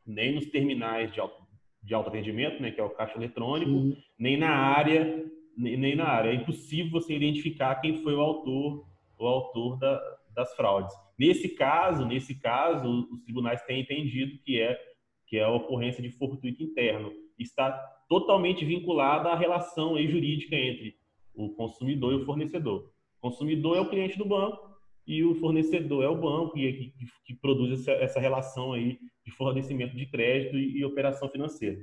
nem 0.07 0.35
nos 0.35 0.45
terminais 0.47 1.11
de, 1.11 1.21
auto, 1.21 1.43
de 1.83 1.95
autoatendimento, 1.95 2.61
né, 2.61 2.71
que 2.71 2.79
é 2.79 2.85
o 2.85 2.91
caixa 2.91 3.17
eletrônico, 3.17 3.71
Sim. 3.71 3.97
nem 4.19 4.37
na 4.37 4.51
área, 4.51 5.25
nem, 5.57 5.79
nem, 5.79 5.97
na 5.97 6.09
área. 6.09 6.31
É 6.31 6.35
impossível 6.35 6.91
você 6.91 7.15
identificar 7.15 7.77
quem 7.77 8.03
foi 8.03 8.15
o 8.15 8.21
autor, 8.21 8.85
o 9.25 9.29
autor 9.29 9.79
da, 9.79 10.01
das 10.35 10.55
fraudes. 10.55 10.95
Nesse 11.19 11.51
caso, 11.51 12.07
nesse 12.07 12.35
caso, 12.41 13.09
os 13.13 13.23
tribunais 13.23 13.63
têm 13.63 13.83
entendido 13.83 14.39
que 14.43 14.61
é 14.61 14.79
que 15.27 15.39
é 15.39 15.45
a 15.45 15.51
ocorrência 15.51 16.03
de 16.03 16.11
fortuito 16.11 16.61
interno 16.61 17.13
está 17.39 17.71
totalmente 18.09 18.65
vinculada 18.65 19.29
à 19.29 19.37
relação 19.37 19.97
jurídica 20.09 20.57
entre 20.57 20.97
o 21.33 21.51
consumidor 21.51 22.13
e 22.13 22.17
o 22.17 22.25
fornecedor. 22.25 22.91
O 23.19 23.21
consumidor 23.21 23.77
é 23.77 23.81
o 23.81 23.89
cliente 23.89 24.19
do 24.19 24.25
banco 24.25 24.77
e 25.07 25.25
o 25.25 25.37
fornecedor 25.37 26.03
é 26.03 26.09
o 26.09 26.21
banco 26.21 26.59
é 26.59 26.73
que, 26.73 26.93
que 27.25 27.35
produz 27.35 27.81
essa, 27.81 27.93
essa, 27.93 28.21
relação 28.21 28.73
aí 28.73 28.99
de 29.25 29.31
fornecimento 29.31 29.97
de 29.97 30.07
crédito 30.07 30.57
e, 30.57 30.79
e 30.79 30.85
operação 30.85 31.29
financeira. 31.29 31.81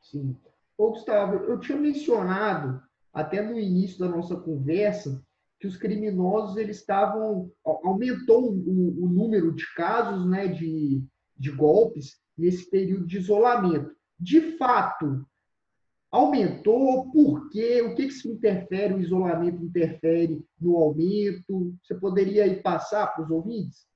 Sim. 0.00 0.36
Ô, 0.76 0.90
Gustavo, 0.90 1.44
eu 1.44 1.60
tinha 1.60 1.78
mencionado 1.78 2.82
até 3.12 3.40
no 3.40 3.58
início 3.58 3.98
da 3.98 4.08
nossa 4.08 4.36
conversa 4.36 5.24
que 5.60 5.66
os 5.66 5.76
criminosos 5.76 6.56
eles 6.56 6.78
estavam 6.78 7.52
aumentou 7.64 8.50
o, 8.50 9.04
o 9.04 9.08
número 9.08 9.54
de 9.54 9.64
casos, 9.74 10.26
né, 10.26 10.48
de, 10.48 11.04
de 11.36 11.50
golpes 11.50 12.18
nesse 12.36 12.68
período 12.68 13.06
de 13.06 13.18
isolamento 13.18 13.94
de 14.20 14.56
fato, 14.58 15.24
aumentou? 16.10 17.10
Por 17.10 17.48
quê? 17.48 17.80
O 17.80 17.94
que, 17.94 18.06
que 18.06 18.12
se 18.12 18.28
interfere, 18.28 18.94
o 18.94 19.00
isolamento 19.00 19.64
interfere 19.64 20.44
no 20.60 20.76
aumento? 20.76 21.74
Você 21.82 21.94
poderia 21.94 22.44
aí 22.44 22.56
passar 22.56 23.06
para 23.06 23.24
os 23.24 23.30
ouvintes? 23.30 23.86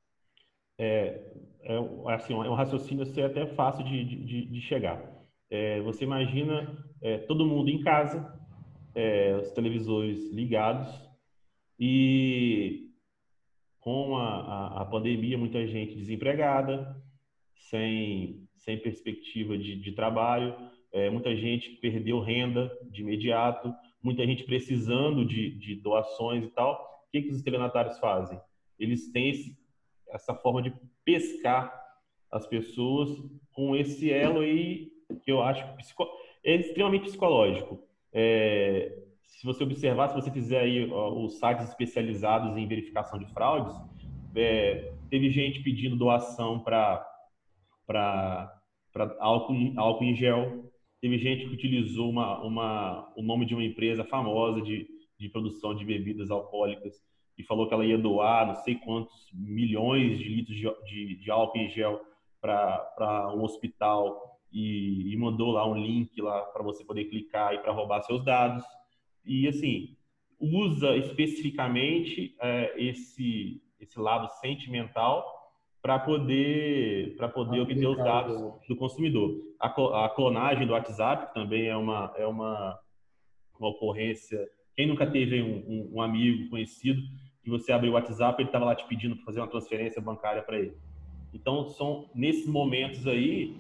É, 0.79 1.21
é, 1.63 1.77
assim, 2.15 2.33
é 2.33 2.37
um 2.37 2.55
raciocínio 2.55 3.03
assim, 3.03 3.21
até 3.23 3.47
fácil 3.55 3.85
de, 3.85 4.05
de, 4.05 4.47
de 4.47 4.61
chegar. 4.63 5.13
É, 5.51 5.81
você 5.83 6.05
imagina 6.05 6.85
é, 7.03 7.19
todo 7.19 7.47
mundo 7.47 7.69
em 7.69 7.83
casa, 7.83 8.35
é, 8.95 9.37
os 9.37 9.53
televisores 9.53 10.33
ligados 10.33 11.04
e 11.79 12.91
com 13.81 14.17
a, 14.17 14.41
a, 14.41 14.83
a 14.83 14.85
pandemia, 14.85 15.37
muita 15.37 15.67
gente 15.67 15.95
desempregada, 15.95 16.97
sem 17.55 18.45
sem 18.65 18.79
perspectiva 18.79 19.59
de, 19.59 19.77
de 19.77 19.93
trabalho, 19.93 20.55
é, 20.91 21.11
muita 21.11 21.37
gente 21.37 21.71
perdeu 21.83 22.19
renda 22.21 22.73
de 22.91 23.03
imediato, 23.03 23.75
muita 24.03 24.27
gente 24.27 24.43
precisando 24.45 25.25
de, 25.25 25.51
de 25.51 25.75
doações 25.77 26.45
e 26.45 26.49
tal. 26.49 27.05
O 27.07 27.11
que, 27.11 27.23
que 27.23 27.29
os 27.29 27.37
estelionatários 27.37 27.99
fazem? 27.99 28.41
Eles 28.79 29.13
têm 29.13 29.31
esse, 29.31 29.59
essa 30.09 30.35
forma 30.35 30.63
de 30.63 30.73
pescar 31.05 31.79
as 32.31 32.47
pessoas 32.47 33.11
com 33.53 33.77
esse 33.77 34.11
elo 34.11 34.41
aí 34.41 34.91
que 35.23 35.31
eu 35.31 35.43
acho 35.43 35.77
psico, 35.77 36.07
é 36.43 36.57
extremamente 36.57 37.05
psicológico. 37.05 37.87
É, 38.13 39.04
se 39.27 39.45
você 39.45 39.65
observar, 39.65 40.09
se 40.09 40.15
você 40.15 40.31
fizer 40.31 40.61
aí 40.61 40.91
os 40.91 41.39
sites 41.39 41.69
especializados 41.69 42.57
em 42.57 42.67
verificação 42.67 43.19
de 43.19 43.27
fraudes, 43.27 43.75
é, 44.35 44.93
teve 45.11 45.31
gente 45.31 45.63
pedindo 45.63 45.97
doação 45.97 46.61
para 46.61 47.05
para 47.87 48.57
álcool, 49.19 49.73
álcool 49.77 50.05
em 50.05 50.15
gel. 50.15 50.71
Teve 51.01 51.19
gente 51.19 51.47
que 51.47 51.55
utilizou 51.55 52.09
uma, 52.09 52.43
uma, 52.43 53.13
o 53.17 53.23
nome 53.23 53.45
de 53.45 53.55
uma 53.55 53.65
empresa 53.65 54.05
famosa 54.05 54.63
de, 54.63 54.87
de 55.19 55.29
produção 55.29 55.75
de 55.75 55.85
bebidas 55.85 56.31
alcoólicas 56.31 56.95
e 57.37 57.43
falou 57.43 57.69
que 57.69 57.75
ela 57.75 57.85
ia 57.85 57.99
doar 57.99 58.47
não 58.47 58.55
sei 58.55 58.77
quantos 58.77 59.29
milhões 59.35 60.19
de 60.19 60.29
litros 60.29 60.57
de, 60.57 60.71
de, 60.85 61.17
de 61.17 61.31
álcool 61.31 61.59
em 61.59 61.69
gel 61.69 62.01
para 62.41 63.35
um 63.35 63.43
hospital 63.43 64.39
e, 64.53 65.13
e, 65.13 65.17
mandou 65.17 65.51
lá 65.51 65.67
um 65.67 65.77
link 65.77 66.21
lá 66.21 66.41
para 66.43 66.63
você 66.63 66.85
poder 66.85 67.07
clicar 67.07 67.55
e 67.55 67.59
para 67.59 67.73
roubar 67.73 68.03
seus 68.03 68.25
dados. 68.25 68.65
E 69.25 69.49
assim, 69.49 69.97
usa 70.39 70.97
especificamente 70.97 72.35
é, 72.41 72.75
esse, 72.77 73.63
esse 73.81 73.99
lado 73.99 74.29
sentimental 74.41 75.25
para 75.81 75.99
poder, 75.99 77.15
para 77.17 77.29
poder 77.29 77.61
obter 77.61 77.87
os 77.87 77.97
dados 77.99 78.67
do 78.67 78.75
consumidor. 78.77 79.39
A, 79.61 79.69
a 80.07 80.09
clonagem 80.09 80.67
do 80.67 80.73
WhatsApp 80.73 81.35
também 81.35 81.67
é 81.67 81.77
uma, 81.77 82.13
é 82.17 82.27
uma, 82.27 82.79
uma 83.59 83.69
ocorrência. 83.69 84.49
Quem 84.75 84.87
nunca 84.87 85.07
teve 85.07 85.43
um, 85.43 85.57
um, 85.69 85.91
um 85.97 86.03
amigo 86.03 86.49
conhecido 86.49 87.03
que 87.43 87.51
você 87.51 87.71
abriu 87.71 87.93
o 87.93 87.95
WhatsApp, 87.95 88.41
ele 88.41 88.49
estava 88.49 88.65
lá 88.65 88.75
te 88.75 88.87
pedindo 88.87 89.15
para 89.17 89.27
fazer 89.27 89.41
uma 89.41 89.47
transferência 89.47 90.01
bancária 90.01 90.43
para 90.43 90.59
ele. 90.59 90.75
Então, 91.35 91.69
são 91.69 92.09
nesses 92.15 92.47
momentos 92.47 93.07
aí, 93.07 93.55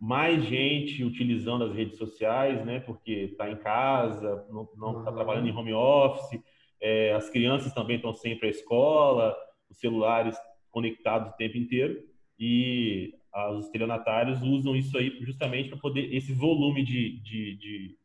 mais 0.00 0.44
gente 0.44 1.02
utilizando 1.02 1.64
as 1.64 1.74
redes 1.74 1.96
sociais, 1.96 2.64
né? 2.64 2.80
Porque 2.80 3.12
está 3.12 3.50
em 3.50 3.56
casa, 3.56 4.46
não 4.50 4.64
está 4.64 4.86
uhum. 5.10 5.14
trabalhando 5.14 5.48
em 5.48 5.56
home 5.56 5.72
office, 5.72 6.40
é, 6.80 7.12
as 7.14 7.30
crianças 7.30 7.72
também 7.72 7.96
estão 7.96 8.12
sempre 8.12 8.48
à 8.48 8.50
escola, 8.50 9.34
os 9.70 9.78
celulares 9.78 10.36
conectados 10.70 11.30
o 11.30 11.36
tempo 11.36 11.56
inteiro 11.56 12.02
e 12.38 13.14
os 13.50 13.66
estelionatários 13.66 14.42
usam 14.42 14.76
isso 14.76 14.96
aí 14.98 15.16
justamente 15.22 15.70
para 15.70 15.78
poder 15.78 16.14
esse 16.14 16.32
volume 16.32 16.84
de, 16.84 17.20
de, 17.20 17.56
de, 17.56 17.98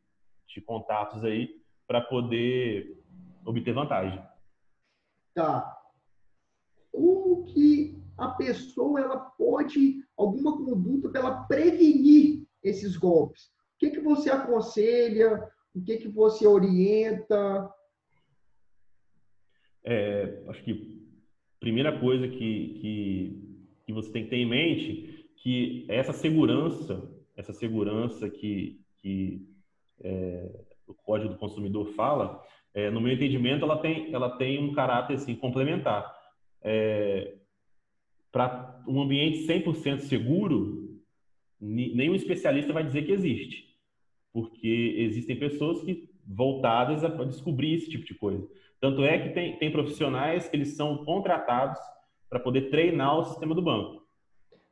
de 0.46 0.60
contatos 0.62 1.24
aí 1.24 1.50
para 1.86 2.00
poder 2.00 3.02
obter 3.44 3.72
vantagem. 3.74 4.22
Tá. 5.34 5.76
Como 6.92 7.44
que 7.44 7.98
a 8.16 8.28
pessoa 8.28 9.00
ela 9.00 9.18
pode 9.18 10.02
alguma 10.18 10.56
conduta 10.56 11.08
para 11.08 11.20
ela 11.20 11.42
prevenir 11.44 12.44
esses 12.62 12.96
golpes? 12.96 13.44
O 13.76 13.78
que 13.78 13.90
que 13.90 14.00
você 14.00 14.28
aconselha? 14.30 15.48
O 15.74 15.80
que 15.80 15.96
que 15.98 16.08
você 16.08 16.46
orienta? 16.46 17.72
É, 19.84 20.42
acho 20.48 20.62
que 20.64 20.98
primeira 21.60 21.98
coisa 21.98 22.26
que, 22.28 22.78
que, 22.80 23.66
que 23.86 23.92
você 23.92 24.10
tem 24.10 24.24
que 24.24 24.30
ter 24.30 24.36
em 24.36 24.46
mente 24.46 25.28
que 25.36 25.86
essa 25.88 26.12
segurança, 26.12 27.08
essa 27.36 27.52
segurança 27.52 28.28
que, 28.28 28.80
que 28.96 29.48
é, 30.00 30.50
o 30.86 30.94
Código 30.94 31.32
do 31.32 31.38
Consumidor 31.38 31.86
fala, 31.94 32.42
é, 32.74 32.90
no 32.90 33.00
meu 33.00 33.12
entendimento, 33.12 33.64
ela 33.64 33.78
tem, 33.78 34.12
ela 34.12 34.36
tem 34.36 34.62
um 34.62 34.74
caráter 34.74 35.14
assim, 35.14 35.34
complementar. 35.34 36.12
É, 36.62 37.37
Para 38.38 38.84
um 38.86 39.02
ambiente 39.02 39.48
100% 39.48 40.02
seguro, 40.02 40.96
nenhum 41.60 42.14
especialista 42.14 42.72
vai 42.72 42.84
dizer 42.84 43.02
que 43.02 43.10
existe, 43.10 43.64
porque 44.32 44.94
existem 44.96 45.36
pessoas 45.36 45.82
que 45.82 46.08
voltadas 46.24 47.02
a 47.02 47.08
descobrir 47.24 47.74
esse 47.74 47.90
tipo 47.90 48.04
de 48.04 48.14
coisa. 48.14 48.46
Tanto 48.80 49.02
é 49.02 49.18
que 49.18 49.30
tem, 49.30 49.58
tem 49.58 49.72
profissionais 49.72 50.48
que 50.48 50.56
eles 50.56 50.76
são 50.76 51.04
contratados 51.04 51.80
para 52.30 52.38
poder 52.38 52.70
treinar 52.70 53.18
o 53.18 53.24
sistema 53.24 53.56
do 53.56 53.60
banco. 53.60 54.06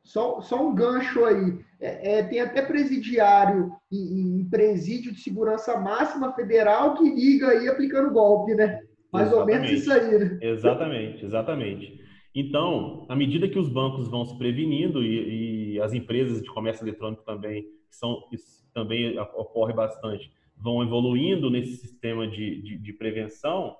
Só, 0.01 0.39
só 0.39 0.65
um 0.65 0.73
gancho 0.73 1.25
aí. 1.25 1.59
É, 1.77 2.19
é, 2.19 2.23
tem 2.23 2.39
até 2.39 2.61
presidiário 2.61 3.73
em, 3.91 4.39
em, 4.39 4.49
presídio 4.49 5.11
de 5.11 5.19
segurança 5.19 5.77
máxima 5.77 6.31
federal 6.31 6.93
que 6.93 7.03
liga 7.03 7.49
aí 7.49 7.67
aplicando 7.67 8.13
golpe, 8.13 8.55
né? 8.55 8.79
Mais 9.11 9.27
exatamente. 9.27 9.55
ou 9.55 9.61
menos 9.61 9.71
isso 9.77 9.91
aí, 9.91 10.19
né? 10.19 10.39
Exatamente, 10.41 11.25
exatamente. 11.25 12.06
Então, 12.39 13.03
à 13.09 13.15
medida 13.15 13.49
que 13.49 13.57
os 13.57 13.67
bancos 13.67 14.07
vão 14.07 14.23
se 14.23 14.37
prevenindo 14.37 15.03
e, 15.03 15.73
e 15.73 15.81
as 15.81 15.91
empresas 15.91 16.39
de 16.39 16.47
comércio 16.47 16.83
eletrônico 16.83 17.23
também, 17.23 17.63
que 17.63 17.95
são, 17.95 18.27
que 18.29 18.37
também 18.71 19.17
ocorre 19.17 19.73
bastante, 19.73 20.31
vão 20.55 20.83
evoluindo 20.83 21.49
nesse 21.49 21.77
sistema 21.77 22.27
de, 22.27 22.61
de, 22.61 22.77
de 22.77 22.93
prevenção, 22.93 23.75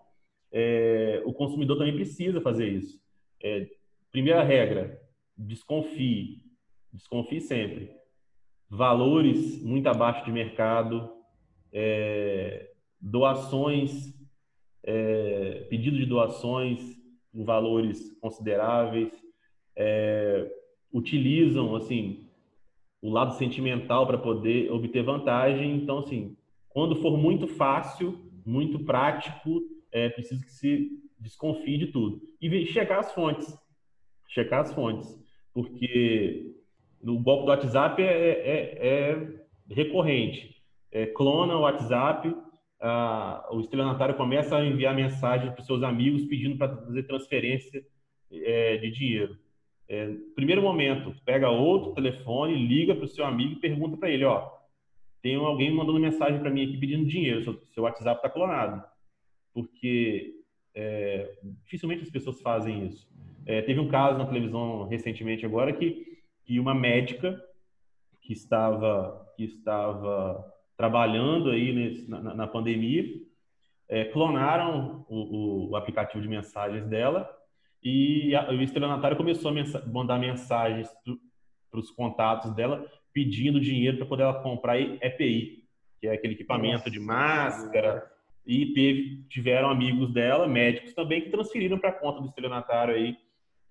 é, 0.52 1.22
o 1.24 1.34
consumidor 1.34 1.78
também 1.78 1.94
precisa 1.94 2.42
fazer 2.42 2.68
isso. 2.68 3.00
É, 3.44 3.70
primeira 4.12 4.42
regra, 4.42 5.00
desconfie. 5.38 6.42
Desconfie 6.92 7.42
sempre. 7.42 7.92
Valores 8.68 9.62
muito 9.62 9.86
abaixo 9.86 10.26
de 10.26 10.32
mercado, 10.32 11.08
é, 11.72 12.72
doações, 13.00 14.16
é, 14.84 15.68
pedido 15.70 15.96
de 15.96 16.08
doações 16.08 16.97
em 17.38 17.44
valores 17.44 18.18
consideráveis, 18.20 19.14
é, 19.76 20.52
utilizam 20.92 21.76
assim 21.76 22.28
o 23.00 23.12
lado 23.12 23.36
sentimental 23.36 24.08
para 24.08 24.18
poder 24.18 24.72
obter 24.72 25.04
vantagem. 25.04 25.76
Então, 25.76 26.00
assim, 26.00 26.36
quando 26.68 26.96
for 26.96 27.16
muito 27.16 27.48
fácil, 27.48 28.20
muito 28.44 28.80
prático, 28.80 29.62
é 29.92 30.10
preciso 30.10 30.44
que 30.44 30.52
se 30.52 30.90
desconfie 31.20 31.78
de 31.78 31.88
tudo. 31.88 32.22
E 32.42 32.66
checar 32.66 33.00
as 33.00 33.14
fontes. 33.14 33.56
Checar 34.30 34.62
as 34.62 34.74
fontes. 34.74 35.08
Porque 35.54 36.56
no 37.02 37.20
golpe 37.20 37.46
do 37.46 37.50
WhatsApp 37.50 38.02
é, 38.02 38.08
é, 38.08 38.88
é 38.88 39.44
recorrente. 39.70 40.56
É, 40.92 41.06
clona 41.06 41.56
o 41.56 41.62
WhatsApp, 41.62 42.36
a, 42.80 43.48
o 43.52 43.60
estelionatário 43.60 44.16
começa 44.16 44.58
a 44.58 44.66
enviar 44.66 44.96
mensagem 44.96 45.52
para 45.52 45.62
os 45.62 45.66
seus 45.66 45.84
amigos 45.84 46.26
pedindo 46.26 46.58
para 46.58 46.76
fazer 46.76 47.04
transferência 47.04 47.86
é, 48.32 48.78
de 48.78 48.92
dinheiro. 48.92 49.38
É, 49.90 50.14
primeiro 50.36 50.62
momento, 50.62 51.16
pega 51.24 51.50
outro 51.50 51.94
telefone, 51.94 52.68
liga 52.68 52.94
para 52.94 53.06
o 53.06 53.08
seu 53.08 53.26
amigo 53.26 53.54
e 53.54 53.60
pergunta 53.60 53.96
para 53.98 54.10
ele, 54.10 54.26
ó, 54.26 54.50
tem 55.22 55.36
alguém 55.36 55.74
mandando 55.74 56.00
mensagem 56.00 56.40
para 56.40 56.50
mim 56.50 56.64
aqui 56.64 56.78
pedindo 56.78 57.06
dinheiro, 57.06 57.44
seu, 57.44 57.62
seu 57.74 57.84
WhatsApp 57.84 58.18
está 58.18 58.30
clonado 58.30 58.84
porque 59.58 60.36
é, 60.76 61.36
dificilmente 61.64 62.04
as 62.04 62.12
pessoas 62.12 62.40
fazem 62.44 62.86
isso. 62.86 63.10
É, 63.44 63.60
teve 63.64 63.80
um 63.80 63.88
caso 63.88 64.20
na 64.20 64.28
televisão 64.28 64.88
recentemente 64.88 65.44
agora 65.48 65.74
que, 65.74 66.20
que 66.46 66.60
uma 66.60 66.76
médica 66.76 67.42
que 68.22 68.34
estava 68.34 69.26
que 69.36 69.44
estava 69.44 70.46
trabalhando 70.78 71.50
aí 71.50 71.74
nesse, 71.74 72.10
na, 72.10 72.36
na, 72.36 72.48
pandemia 72.48 73.04
é, 73.90 74.06
clonaram 74.06 75.06
o, 75.10 75.70
o, 75.72 75.76
aplicativo 75.76 76.22
de 76.22 76.30
mensagens 76.30 76.86
dela 76.86 77.28
e 77.84 78.36
a, 78.36 78.52
o 78.52 78.62
estelionatário 78.62 79.18
começou 79.18 79.50
a 79.50 79.54
mensa 79.54 79.84
mandar 79.92 80.20
mensagens 80.20 80.88
para 81.72 81.80
os 81.80 81.90
contatos 81.90 82.54
dela 82.54 82.86
pedindo 83.12 83.60
dinheiro 83.60 83.98
para 83.98 84.06
poder 84.06 84.24
ela 84.24 84.42
comprar 84.42 84.80
EPI, 84.80 85.64
que 86.00 86.08
é 86.08 86.14
aquele 86.14 86.34
equipamento 86.34 86.78
Nossa, 86.78 86.92
de 86.92 87.00
máscara, 87.00 88.12
e 88.46 88.68
teve, 88.74 89.26
tiveram 89.28 89.70
amigos 89.70 90.14
dela, 90.14 90.48
médicos 90.48 90.94
também, 90.94 91.22
que 91.22 91.32
transferiram 91.32 91.80
para 91.80 91.90
a 91.90 91.94
conta 91.94 92.22
do 92.22 92.28
estelionatário 92.28 92.94
aí 92.94 93.18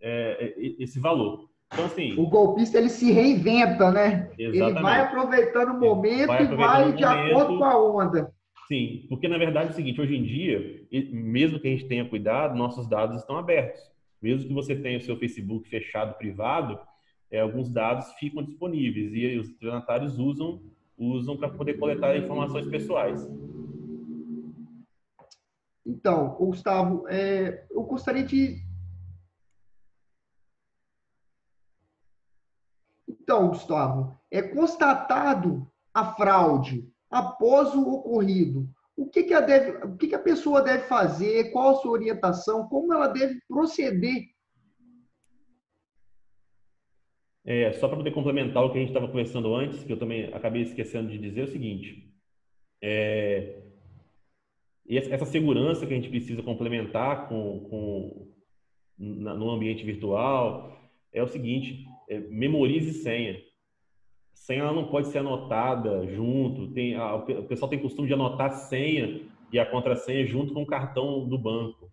é, 0.01 0.55
é 0.59 0.83
esse 0.83 0.99
valor. 0.99 1.49
Então, 1.72 1.85
assim, 1.85 2.14
o 2.18 2.29
golpista 2.29 2.79
ele 2.79 2.88
se 2.88 3.11
reinventa, 3.11 3.90
né? 3.90 4.31
Exatamente. 4.38 4.76
Ele 4.76 4.83
vai 4.83 5.00
aproveitando 5.00 5.70
o 5.70 5.81
momento 5.81 6.26
vai 6.29 6.44
e 6.44 6.57
vai 6.57 6.92
de 6.92 7.05
acordo 7.05 7.59
com 7.59 7.64
a 7.64 8.05
onda. 8.05 8.33
Sim, 8.68 9.07
porque 9.09 9.29
na 9.29 9.38
verdade 9.38 9.68
é 9.68 9.72
o 9.72 9.74
seguinte, 9.74 10.00
hoje 10.00 10.16
em 10.16 10.22
dia, 10.22 10.87
mesmo 11.12 11.61
que 11.61 11.68
a 11.68 11.70
gente 11.70 11.87
tenha 11.87 12.09
cuidado, 12.09 12.57
nossos 12.57 12.88
dados 12.88 13.16
estão 13.16 13.37
abertos. 13.37 13.81
Mesmo 14.20 14.48
que 14.48 14.55
você 14.55 14.74
tenha 14.74 14.98
o 14.98 15.02
seu 15.02 15.16
Facebook 15.16 15.68
fechado, 15.68 16.16
privado, 16.16 16.79
é, 17.31 17.40
alguns 17.40 17.68
dados 17.68 18.12
ficam 18.14 18.42
disponíveis 18.42 19.12
e 19.12 19.38
os 19.38 19.48
estelionatários 19.48 20.18
usam 20.18 20.61
usam 20.98 21.37
para 21.37 21.48
poder 21.50 21.74
coletar 21.74 22.16
informações 22.16 22.66
pessoais. 22.68 23.29
Então, 25.85 26.31
Gustavo, 26.37 27.07
é, 27.09 27.64
eu 27.70 27.83
gostaria 27.83 28.24
de. 28.24 28.57
Então, 33.26 33.48
Gustavo, 33.48 34.16
é 34.30 34.40
constatado 34.40 35.68
a 35.92 36.14
fraude 36.14 36.88
após 37.10 37.74
o 37.74 37.82
ocorrido. 37.94 38.68
O 38.96 39.10
que, 39.10 39.24
que, 39.24 39.34
a, 39.34 39.40
deve, 39.40 39.84
o 39.84 39.96
que, 39.96 40.06
que 40.06 40.14
a 40.14 40.20
pessoa 40.20 40.62
deve 40.62 40.84
fazer? 40.84 41.50
Qual 41.50 41.70
a 41.70 41.74
sua 41.74 41.90
orientação? 41.90 42.68
Como 42.68 42.92
ela 42.92 43.08
deve 43.08 43.40
proceder? 43.48 44.28
É, 47.44 47.72
só 47.72 47.88
para 47.88 47.96
poder 47.96 48.12
complementar 48.12 48.64
o 48.64 48.70
que 48.70 48.78
a 48.78 48.80
gente 48.80 48.90
estava 48.90 49.08
conversando 49.08 49.52
antes, 49.56 49.82
que 49.82 49.92
eu 49.92 49.98
também 49.98 50.32
acabei 50.32 50.62
esquecendo 50.62 51.10
de 51.10 51.18
dizer 51.18 51.40
é 51.40 51.44
o 51.44 51.48
seguinte: 51.48 52.08
é, 52.80 53.60
essa 54.88 55.26
segurança 55.26 55.84
que 55.84 55.92
a 55.92 55.96
gente 55.96 56.10
precisa 56.10 56.44
complementar 56.44 57.28
com, 57.28 57.66
com 57.68 58.32
na, 58.96 59.34
no 59.34 59.50
ambiente 59.50 59.84
virtual 59.84 60.78
é 61.12 61.20
o 61.20 61.28
seguinte: 61.28 61.86
é, 62.09 62.21
memorize 62.21 63.03
senha. 63.03 63.40
Senha 64.35 64.62
ela 64.62 64.73
não 64.73 64.88
pode 64.88 65.09
ser 65.09 65.19
anotada 65.19 66.07
junto. 66.09 66.73
Tem, 66.73 66.95
a, 66.95 67.14
o 67.14 67.45
pessoal 67.45 67.69
tem 67.69 67.79
costume 67.79 68.09
de 68.09 68.14
anotar 68.14 68.53
senha 68.53 69.23
e 69.53 69.59
a 69.59 69.66
contrassenha 69.66 70.27
junto 70.27 70.53
com 70.53 70.62
o 70.62 70.66
cartão 70.66 71.27
do 71.29 71.38
banco. 71.38 71.90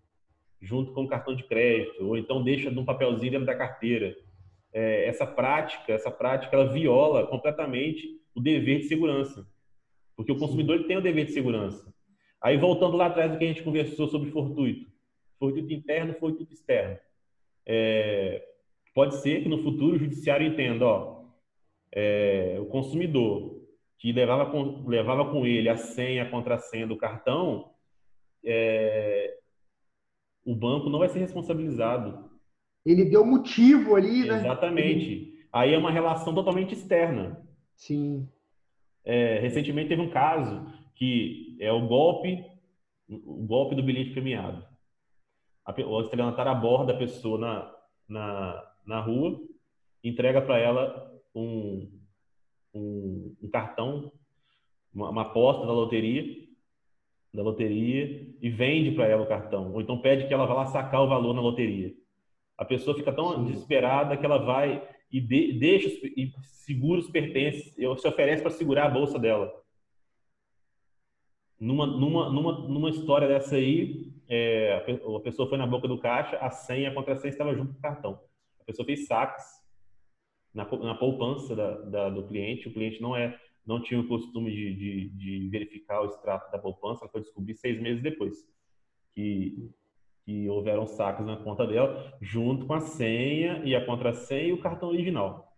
junto 0.63 0.93
com 0.93 1.03
o 1.03 1.07
cartão 1.07 1.35
de 1.35 1.43
crédito, 1.43 2.07
ou 2.07 2.17
então 2.17 2.41
deixa 2.41 2.71
num 2.71 2.85
papelzinho 2.85 3.31
dentro 3.33 3.45
da 3.45 3.55
carteira. 3.55 4.15
É, 4.71 5.05
essa 5.07 5.27
prática, 5.27 5.91
essa 5.91 6.09
prática, 6.09 6.55
ela 6.55 6.71
viola 6.71 7.27
completamente 7.27 8.07
o 8.33 8.39
dever 8.39 8.79
de 8.79 8.85
segurança, 8.85 9.45
porque 10.15 10.31
o 10.31 10.37
consumidor 10.37 10.77
ele 10.77 10.85
tem 10.85 10.97
o 10.97 11.01
dever 11.01 11.25
de 11.25 11.33
segurança. 11.33 11.93
Aí 12.41 12.57
voltando 12.57 12.97
lá 12.97 13.07
atrás 13.07 13.31
do 13.31 13.37
que 13.37 13.43
a 13.43 13.47
gente 13.47 13.61
conversou 13.61 14.07
sobre 14.07 14.31
fortuito, 14.31 14.89
fortuito 15.37 15.73
interno, 15.73 16.13
fortuito 16.13 16.53
externo. 16.53 16.97
É, 17.65 18.41
pode 18.93 19.15
ser 19.15 19.41
que 19.41 19.49
no 19.49 19.63
futuro 19.63 19.95
o 19.95 19.99
judiciário 19.99 20.47
entenda, 20.47 20.85
ó, 20.85 21.23
é, 21.91 22.57
o 22.59 22.65
consumidor 22.65 23.61
que 23.97 24.11
levava 24.11 24.49
com, 24.51 24.85
levava 24.87 25.31
com 25.31 25.45
ele 25.45 25.69
a 25.69 25.77
senha, 25.77 26.23
a 26.23 26.29
contrassenha 26.29 26.85
do 26.85 26.97
cartão, 26.97 27.71
é, 28.43 29.37
o 30.45 30.53
banco 30.55 30.89
não 30.89 30.99
vai 30.99 31.09
ser 31.09 31.19
responsabilizado. 31.19 32.29
Ele 32.85 33.05
deu 33.05 33.25
motivo 33.25 33.95
ali, 33.95 34.27
né? 34.27 34.39
Exatamente. 34.39 35.47
Aí 35.51 35.73
é 35.73 35.77
uma 35.77 35.91
relação 35.91 36.33
totalmente 36.33 36.73
externa. 36.73 37.41
Sim. 37.75 38.27
É, 39.05 39.39
recentemente 39.39 39.89
teve 39.89 40.01
um 40.01 40.09
caso 40.09 40.65
que 40.95 41.57
é 41.59 41.71
o 41.71 41.87
golpe, 41.87 42.43
o 43.07 43.45
golpe 43.45 43.75
do 43.75 43.83
bilhete 43.83 44.11
premiado. 44.11 44.65
O 45.87 46.01
estelionatário 46.01 46.51
aborda 46.51 46.93
a 46.93 46.97
pessoa 46.97 47.39
na, 47.39 47.75
na, 48.07 48.72
na 48.85 48.99
rua, 48.99 49.39
entrega 50.03 50.41
para 50.41 50.57
ela 50.57 51.11
um, 51.33 51.89
um, 52.73 53.35
um 53.41 53.49
cartão, 53.49 54.11
uma, 54.93 55.09
uma 55.09 55.21
aposta 55.23 55.65
da 55.65 55.71
loteria, 55.71 56.43
da 57.33 57.41
loteria 57.41 58.27
e 58.41 58.49
vende 58.49 58.91
para 58.91 59.07
ela 59.07 59.23
o 59.23 59.27
cartão, 59.27 59.73
ou 59.73 59.81
então 59.81 59.99
pede 59.99 60.27
que 60.27 60.33
ela 60.33 60.45
vá 60.45 60.53
lá 60.53 60.65
sacar 60.67 61.01
o 61.01 61.07
valor 61.07 61.33
na 61.33 61.41
loteria. 61.41 61.93
A 62.57 62.63
pessoa 62.63 62.95
fica 62.95 63.11
tão 63.11 63.35
Sim. 63.35 63.45
desesperada 63.45 64.15
que 64.15 64.25
ela 64.25 64.37
vai 64.37 64.87
e 65.11 65.19
de, 65.19 65.53
deixa 65.53 65.89
e 66.15 66.31
segura 66.43 66.99
os 66.99 67.09
pertences, 67.09 67.73
se 67.73 68.07
oferece 68.07 68.41
para 68.41 68.51
segurar 68.51 68.85
a 68.85 68.89
bolsa 68.89 69.17
dela. 69.17 69.51
Numa, 71.59 71.85
numa, 71.87 72.29
numa, 72.29 72.67
numa 72.67 72.89
história 72.89 73.27
dessa 73.27 73.55
aí, 73.55 74.11
é, 74.27 74.73
a 74.75 75.19
pessoa 75.21 75.47
foi 75.47 75.57
na 75.57 75.67
boca 75.67 75.87
do 75.87 75.97
caixa, 75.97 76.37
a 76.37 76.49
senha, 76.49 76.89
a 76.89 76.93
contrassenha 76.93 77.31
estava 77.31 77.55
junto 77.55 77.73
com 77.73 77.79
o 77.79 77.81
cartão. 77.81 78.19
A 78.63 78.65
pessoa 78.65 78.85
fez 78.85 79.05
saques 79.05 79.43
na, 80.53 80.63
na 80.63 80.95
poupança 80.95 81.55
da, 81.55 81.81
da, 81.81 82.09
do 82.09 82.27
cliente, 82.27 82.69
o 82.69 82.73
cliente 82.73 83.01
não 83.01 83.15
é 83.15 83.37
não 83.65 83.81
tinha 83.81 83.99
o 83.99 84.07
costume 84.07 84.51
de, 84.51 84.75
de, 84.75 85.09
de 85.09 85.49
verificar 85.49 86.01
o 86.01 86.05
extrato 86.05 86.51
da 86.51 86.59
poupança, 86.59 87.03
ela 87.03 87.11
foi 87.11 87.21
descobrir 87.21 87.55
seis 87.55 87.81
meses 87.81 88.03
depois 88.03 88.45
que, 89.13 89.71
que 90.25 90.49
houveram 90.49 90.85
saques 90.85 91.25
na 91.25 91.37
conta 91.37 91.65
dela, 91.65 92.13
junto 92.21 92.65
com 92.65 92.73
a 92.73 92.81
senha 92.81 93.61
e 93.63 93.73
a 93.73 93.85
contrassenha 93.85 94.49
e 94.49 94.53
o 94.53 94.61
cartão 94.61 94.89
original. 94.89 95.49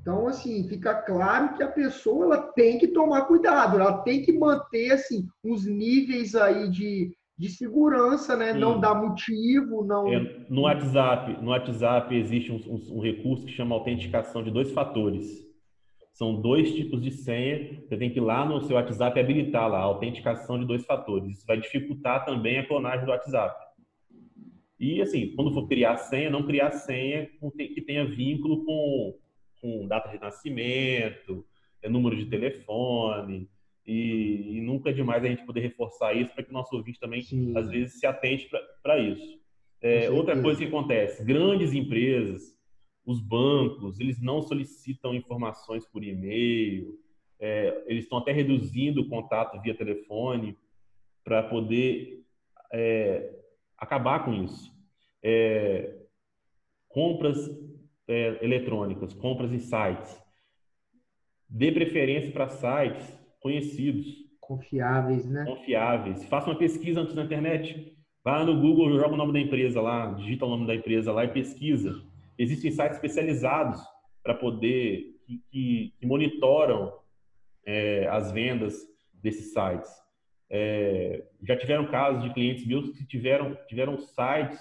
Então, 0.00 0.28
assim, 0.28 0.68
fica 0.68 1.02
claro 1.02 1.56
que 1.56 1.62
a 1.62 1.72
pessoa 1.72 2.26
ela 2.26 2.52
tem 2.52 2.78
que 2.78 2.88
tomar 2.88 3.22
cuidado, 3.22 3.80
ela 3.80 3.98
tem 4.02 4.22
que 4.22 4.32
manter 4.32 4.92
assim 4.92 5.26
os 5.42 5.66
níveis 5.66 6.34
aí 6.34 6.70
de, 6.70 7.16
de 7.36 7.48
segurança, 7.48 8.36
né? 8.36 8.52
Sim. 8.52 8.60
Não 8.60 8.78
dar 8.78 8.94
motivo, 8.94 9.84
não. 9.84 10.12
É, 10.12 10.46
no 10.48 10.62
WhatsApp, 10.62 11.42
no 11.42 11.50
WhatsApp 11.50 12.14
existe 12.14 12.52
um, 12.52 12.56
um, 12.56 12.98
um 12.98 13.00
recurso 13.00 13.44
que 13.44 13.52
chama 13.52 13.74
autenticação 13.74 14.42
de 14.42 14.50
dois 14.50 14.70
fatores. 14.72 15.44
São 16.12 16.40
dois 16.40 16.72
tipos 16.72 17.02
de 17.02 17.10
senha. 17.10 17.82
Você 17.82 17.96
tem 17.96 18.08
que 18.08 18.18
ir 18.20 18.22
lá 18.22 18.46
no 18.46 18.62
seu 18.62 18.76
WhatsApp 18.76 19.18
habilitar 19.18 19.68
lá 19.68 19.78
a 19.78 19.82
autenticação 19.82 20.58
de 20.58 20.64
dois 20.64 20.84
fatores. 20.84 21.38
Isso 21.38 21.46
vai 21.46 21.60
dificultar 21.60 22.24
também 22.24 22.58
a 22.58 22.66
clonagem 22.66 23.04
do 23.04 23.10
WhatsApp. 23.10 23.64
E 24.78 25.02
assim, 25.02 25.34
quando 25.34 25.52
for 25.52 25.66
criar 25.66 25.96
senha, 25.96 26.30
não 26.30 26.46
criar 26.46 26.70
senha 26.70 27.28
que 27.56 27.80
tenha 27.80 28.04
vínculo 28.04 28.64
com, 28.64 29.18
com 29.60 29.88
data 29.88 30.08
de 30.08 30.20
nascimento, 30.20 31.44
é, 31.82 31.88
número 31.88 32.16
de 32.16 32.26
telefone. 32.26 33.48
E, 33.86 34.56
e, 34.56 34.60
nunca 34.62 34.90
é 34.90 34.92
demais 34.92 35.22
a 35.22 35.28
gente 35.28 35.44
poder 35.44 35.60
reforçar 35.60 36.14
isso 36.14 36.32
para 36.34 36.42
que 36.42 36.50
o 36.50 36.54
nosso 36.54 36.74
ouvinte 36.74 36.98
também, 36.98 37.22
Sim. 37.22 37.56
às 37.56 37.68
vezes, 37.68 37.98
se 37.98 38.06
atente 38.06 38.48
para 38.82 38.98
isso. 38.98 39.38
É, 39.80 40.10
outra 40.10 40.40
coisa 40.40 40.58
que 40.58 40.66
acontece: 40.66 41.22
grandes 41.22 41.74
empresas 41.74 42.54
os 43.04 43.20
bancos, 43.20 44.00
eles 44.00 44.20
não 44.20 44.40
solicitam 44.40 45.14
informações 45.14 45.86
por 45.86 46.02
e-mail, 46.02 46.98
é, 47.38 47.84
eles 47.86 48.04
estão 48.04 48.18
até 48.18 48.32
reduzindo 48.32 49.02
o 49.02 49.08
contato 49.08 49.60
via 49.60 49.76
telefone 49.76 50.56
para 51.22 51.42
poder 51.42 52.24
é, 52.72 53.34
acabar 53.76 54.24
com 54.24 54.32
isso. 54.32 54.72
É, 55.22 55.98
compras 56.88 57.38
é, 58.08 58.38
eletrônicas, 58.42 59.12
compras 59.12 59.52
em 59.52 59.58
sites. 59.58 60.22
Dê 61.48 61.70
preferência 61.70 62.32
para 62.32 62.48
sites 62.48 63.23
conhecidos. 63.44 64.06
Confiáveis, 64.40 65.28
né? 65.28 65.44
Confiáveis. 65.44 66.24
Faça 66.24 66.50
uma 66.50 66.58
pesquisa 66.58 67.02
antes 67.02 67.14
na 67.14 67.24
internet. 67.24 67.94
Vá 68.24 68.42
no 68.42 68.58
Google, 68.58 68.98
joga 68.98 69.12
o 69.12 69.18
nome 69.18 69.34
da 69.34 69.40
empresa 69.40 69.82
lá, 69.82 70.12
digita 70.14 70.46
o 70.46 70.48
nome 70.48 70.66
da 70.66 70.74
empresa 70.74 71.12
lá 71.12 71.26
e 71.26 71.28
pesquisa 71.28 72.02
Existem 72.38 72.70
sites 72.72 72.96
especializados 72.96 73.80
para 74.22 74.34
poder, 74.34 75.14
que, 75.26 75.40
que, 75.50 75.94
que 75.98 76.06
monitoram 76.06 76.92
é, 77.64 78.08
as 78.08 78.32
vendas 78.32 78.74
desses 79.12 79.52
sites. 79.52 79.92
É, 80.50 81.22
já 81.46 81.56
tiveram 81.56 81.86
casos 81.86 82.22
de 82.24 82.32
clientes 82.32 82.66
meus 82.66 82.90
que 82.90 83.06
tiveram, 83.06 83.56
tiveram 83.68 83.98
sites, 83.98 84.58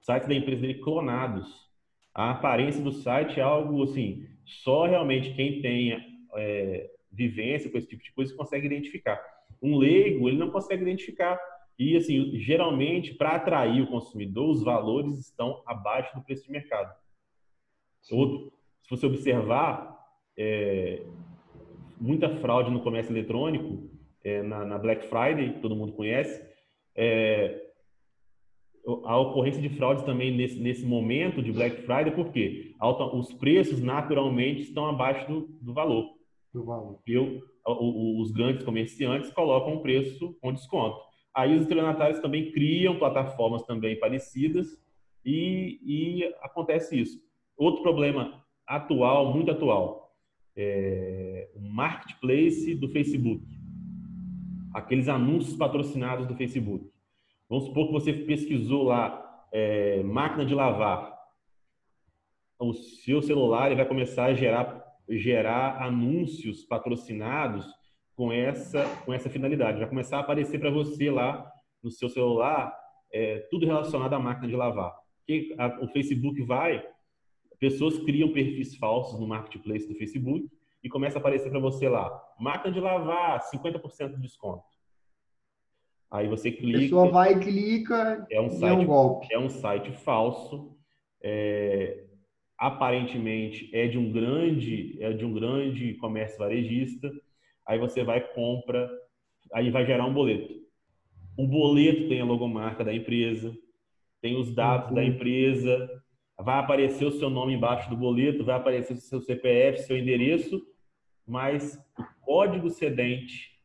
sites 0.00 0.28
da 0.28 0.34
empresa 0.34 0.62
dele 0.62 0.80
clonados. 0.80 1.68
A 2.14 2.30
aparência 2.30 2.82
do 2.82 2.92
site 2.92 3.38
é 3.38 3.42
algo 3.42 3.82
assim, 3.82 4.26
só 4.44 4.86
realmente 4.86 5.34
quem 5.34 5.60
tenha 5.60 6.02
é, 6.36 6.90
vivência 7.10 7.70
com 7.70 7.78
esse 7.78 7.88
tipo 7.88 8.02
de 8.02 8.12
coisa 8.12 8.34
consegue 8.34 8.66
identificar. 8.66 9.20
Um 9.62 9.76
leigo, 9.76 10.28
ele 10.28 10.38
não 10.38 10.50
consegue 10.50 10.82
identificar. 10.82 11.38
E, 11.78 11.96
assim, 11.96 12.38
geralmente, 12.38 13.14
para 13.14 13.36
atrair 13.36 13.82
o 13.82 13.86
consumidor, 13.86 14.50
os 14.50 14.62
valores 14.62 15.18
estão 15.18 15.62
abaixo 15.66 16.14
do 16.14 16.22
preço 16.22 16.44
de 16.44 16.50
mercado. 16.50 16.94
Outro, 18.10 18.52
se 18.82 18.90
você 18.90 19.06
observar, 19.06 19.98
é, 20.36 21.02
muita 22.00 22.28
fraude 22.36 22.70
no 22.70 22.80
comércio 22.80 23.12
eletrônico, 23.12 23.90
é, 24.24 24.42
na, 24.42 24.64
na, 24.64 24.78
Black 24.78 25.06
Friday, 25.06 25.54
que 25.54 25.60
todo 25.60 25.76
mundo 25.76 25.92
conhece, 25.92 26.42
é, 26.94 27.70
a 29.04 29.18
ocorrência 29.18 29.60
de 29.60 29.68
fraudes 29.70 30.04
também 30.04 30.34
nesse, 30.34 30.58
nesse 30.58 30.84
momento 30.84 31.42
de 31.42 31.52
Black 31.52 31.82
Friday, 31.82 32.10
porque 32.12 32.74
os 33.12 33.32
preços 33.34 33.80
naturalmente 33.80 34.62
estão 34.62 34.86
abaixo 34.86 35.26
do, 35.28 35.40
do 35.60 35.72
valor. 35.72 36.19
Do 36.52 36.64
valor. 36.64 37.00
Os 37.64 38.32
grandes 38.32 38.64
comerciantes 38.64 39.32
colocam 39.32 39.76
o 39.76 39.82
preço 39.82 40.36
com 40.40 40.52
desconto. 40.52 40.98
Aí 41.34 41.54
os 41.54 41.62
estelionatários 41.62 42.20
também 42.20 42.50
criam 42.50 42.98
plataformas 42.98 43.62
também 43.62 43.98
parecidas 43.98 44.76
e, 45.24 45.80
e 45.84 46.24
acontece 46.42 47.00
isso. 47.00 47.22
Outro 47.56 47.82
problema 47.82 48.44
atual, 48.66 49.32
muito 49.32 49.50
atual, 49.50 50.16
é 50.56 51.50
o 51.54 51.60
marketplace 51.60 52.74
do 52.74 52.88
Facebook. 52.88 53.44
Aqueles 54.74 55.08
anúncios 55.08 55.56
patrocinados 55.56 56.26
do 56.26 56.34
Facebook. 56.34 56.90
Vamos 57.48 57.64
supor 57.64 57.86
que 57.86 57.92
você 57.92 58.12
pesquisou 58.12 58.84
lá 58.84 59.46
é, 59.52 60.02
máquina 60.02 60.44
de 60.44 60.54
lavar. 60.54 61.18
O 62.58 62.72
seu 62.72 63.22
celular 63.22 63.74
vai 63.74 63.86
começar 63.86 64.26
a 64.26 64.34
gerar, 64.34 64.79
gerar 65.10 65.82
anúncios 65.82 66.64
patrocinados 66.64 67.66
com 68.14 68.32
essa, 68.32 68.84
com 69.04 69.12
essa 69.12 69.28
finalidade. 69.28 69.78
Vai 69.78 69.88
começar 69.88 70.18
a 70.18 70.20
aparecer 70.20 70.58
para 70.60 70.70
você 70.70 71.10
lá 71.10 71.50
no 71.82 71.90
seu 71.90 72.08
celular 72.08 72.74
é, 73.12 73.46
tudo 73.50 73.66
relacionado 73.66 74.12
à 74.14 74.18
máquina 74.18 74.46
de 74.46 74.56
lavar. 74.56 74.94
Que 75.26 75.54
o 75.80 75.88
Facebook 75.88 76.42
vai 76.42 76.84
Pessoas 77.60 77.98
criam 77.98 78.32
perfis 78.32 78.74
falsos 78.76 79.20
no 79.20 79.28
marketplace 79.28 79.86
do 79.86 79.94
Facebook 79.94 80.48
e 80.82 80.88
começa 80.88 81.18
a 81.18 81.20
aparecer 81.20 81.50
para 81.50 81.60
você 81.60 81.90
lá, 81.90 82.10
máquina 82.38 82.72
de 82.72 82.80
lavar, 82.80 83.38
50% 83.54 84.14
de 84.14 84.22
desconto. 84.22 84.64
Aí 86.10 86.26
você 86.26 86.50
clica. 86.50 86.78
A 86.78 86.80
pessoa 86.80 87.10
vai 87.10 87.34
e 87.34 87.40
clica 87.40 88.26
é 88.30 88.40
um 88.40 88.48
site, 88.48 88.64
é 88.64 88.72
um 88.72 88.86
golpe. 88.86 89.28
É 89.30 89.38
um 89.38 89.50
site 89.50 89.92
falso. 89.92 90.74
É, 91.22 92.06
aparentemente 92.60 93.70
é 93.72 93.88
de 93.88 93.96
um 93.96 94.12
grande 94.12 95.02
é 95.02 95.10
de 95.14 95.24
um 95.24 95.32
grande 95.32 95.94
comércio 95.94 96.38
varejista. 96.38 97.10
Aí 97.66 97.78
você 97.78 98.04
vai 98.04 98.20
compra, 98.34 98.90
aí 99.54 99.70
vai 99.70 99.86
gerar 99.86 100.04
um 100.04 100.12
boleto. 100.12 100.54
O 101.38 101.46
boleto 101.46 102.06
tem 102.08 102.20
a 102.20 102.24
logomarca 102.24 102.84
da 102.84 102.94
empresa, 102.94 103.56
tem 104.20 104.36
os 104.36 104.54
dados 104.54 104.90
uhum. 104.90 104.94
da 104.94 105.04
empresa, 105.04 106.02
vai 106.38 106.58
aparecer 106.58 107.06
o 107.06 107.12
seu 107.12 107.30
nome 107.30 107.54
embaixo 107.54 107.88
do 107.88 107.96
boleto, 107.96 108.44
vai 108.44 108.56
aparecer 108.56 108.92
o 108.92 108.96
seu 108.96 109.22
CPF, 109.22 109.78
seu 109.78 109.96
endereço, 109.96 110.60
mas 111.26 111.78
o 111.98 112.04
código 112.20 112.68
cedente, 112.68 113.58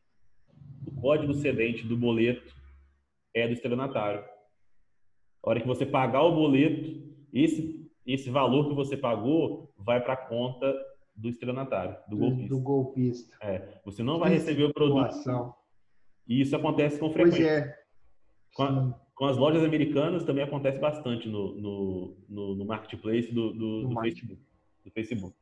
o 0.86 1.00
código 1.00 1.34
cedente 1.34 1.86
do 1.86 1.98
boleto 1.98 2.54
é 3.34 3.46
do 3.46 3.52
estelionatário. 3.52 4.24
A 5.42 5.50
hora 5.50 5.60
que 5.60 5.66
você 5.66 5.84
pagar 5.84 6.22
o 6.22 6.34
boleto, 6.34 7.02
esse, 7.32 7.85
esse 8.06 8.30
valor 8.30 8.68
que 8.68 8.74
você 8.74 8.96
pagou 8.96 9.72
vai 9.76 10.00
para 10.00 10.14
a 10.14 10.16
conta 10.16 10.74
do 11.14 11.28
estelionatário, 11.28 11.96
do, 12.08 12.16
golpista. 12.16 12.48
Do 12.48 12.60
golpista. 12.60 13.36
É, 13.40 13.80
você 13.84 14.02
não 14.02 14.18
vai 14.18 14.30
receber 14.30 14.64
o 14.64 14.72
produto. 14.72 15.14
E 16.28 16.40
isso 16.40 16.54
acontece 16.54 16.98
com 16.98 17.10
frequência. 17.10 17.38
Pois 17.38 17.46
é. 17.46 17.86
Com, 18.54 18.62
a, 18.62 18.94
com, 19.14 19.24
as 19.24 19.36
lojas 19.36 19.64
americanas 19.64 20.24
também 20.24 20.44
acontece 20.44 20.78
bastante 20.78 21.28
no, 21.28 21.54
no, 21.54 22.16
no, 22.28 22.54
no 22.56 22.64
marketplace 22.64 23.32
do, 23.32 23.52
do, 23.52 23.88
do 23.88 24.00
Facebook, 24.00 24.42
do 24.84 24.90
Facebook. 24.90 25.36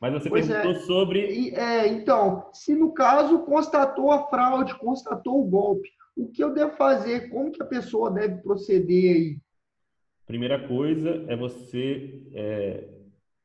Mas 0.00 0.12
você 0.12 0.28
pois 0.28 0.46
perguntou 0.46 0.72
é. 0.72 0.84
sobre. 0.84 1.54
É, 1.54 1.88
então, 1.88 2.50
se 2.52 2.74
no 2.74 2.92
caso 2.92 3.38
constatou 3.40 4.10
a 4.10 4.26
fraude, 4.28 4.78
constatou 4.78 5.40
o 5.40 5.48
golpe, 5.48 5.88
o 6.14 6.28
que 6.28 6.42
eu 6.44 6.52
devo 6.52 6.76
fazer? 6.76 7.30
Como 7.30 7.50
que 7.50 7.62
a 7.62 7.66
pessoa 7.66 8.10
deve 8.10 8.42
proceder 8.42 9.16
aí? 9.16 9.38
Primeira 10.26 10.66
coisa 10.66 11.24
é 11.28 11.36
você 11.36 12.22
é, 12.34 12.88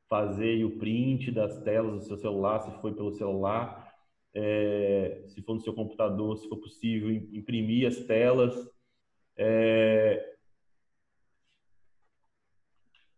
fazer 0.10 0.66
o 0.66 0.80
print 0.80 1.32
das 1.32 1.62
telas 1.64 1.94
do 1.94 2.06
seu 2.06 2.18
celular, 2.18 2.60
se 2.60 2.82
foi 2.82 2.94
pelo 2.94 3.12
celular, 3.12 3.94
é, 4.34 5.24
se 5.28 5.42
for 5.44 5.54
no 5.54 5.62
seu 5.62 5.74
computador, 5.74 6.38
se 6.38 6.50
for 6.50 6.58
possível, 6.58 7.12
imprimir 7.12 7.88
as 7.88 7.98
telas, 8.06 8.56
é, 9.38 10.36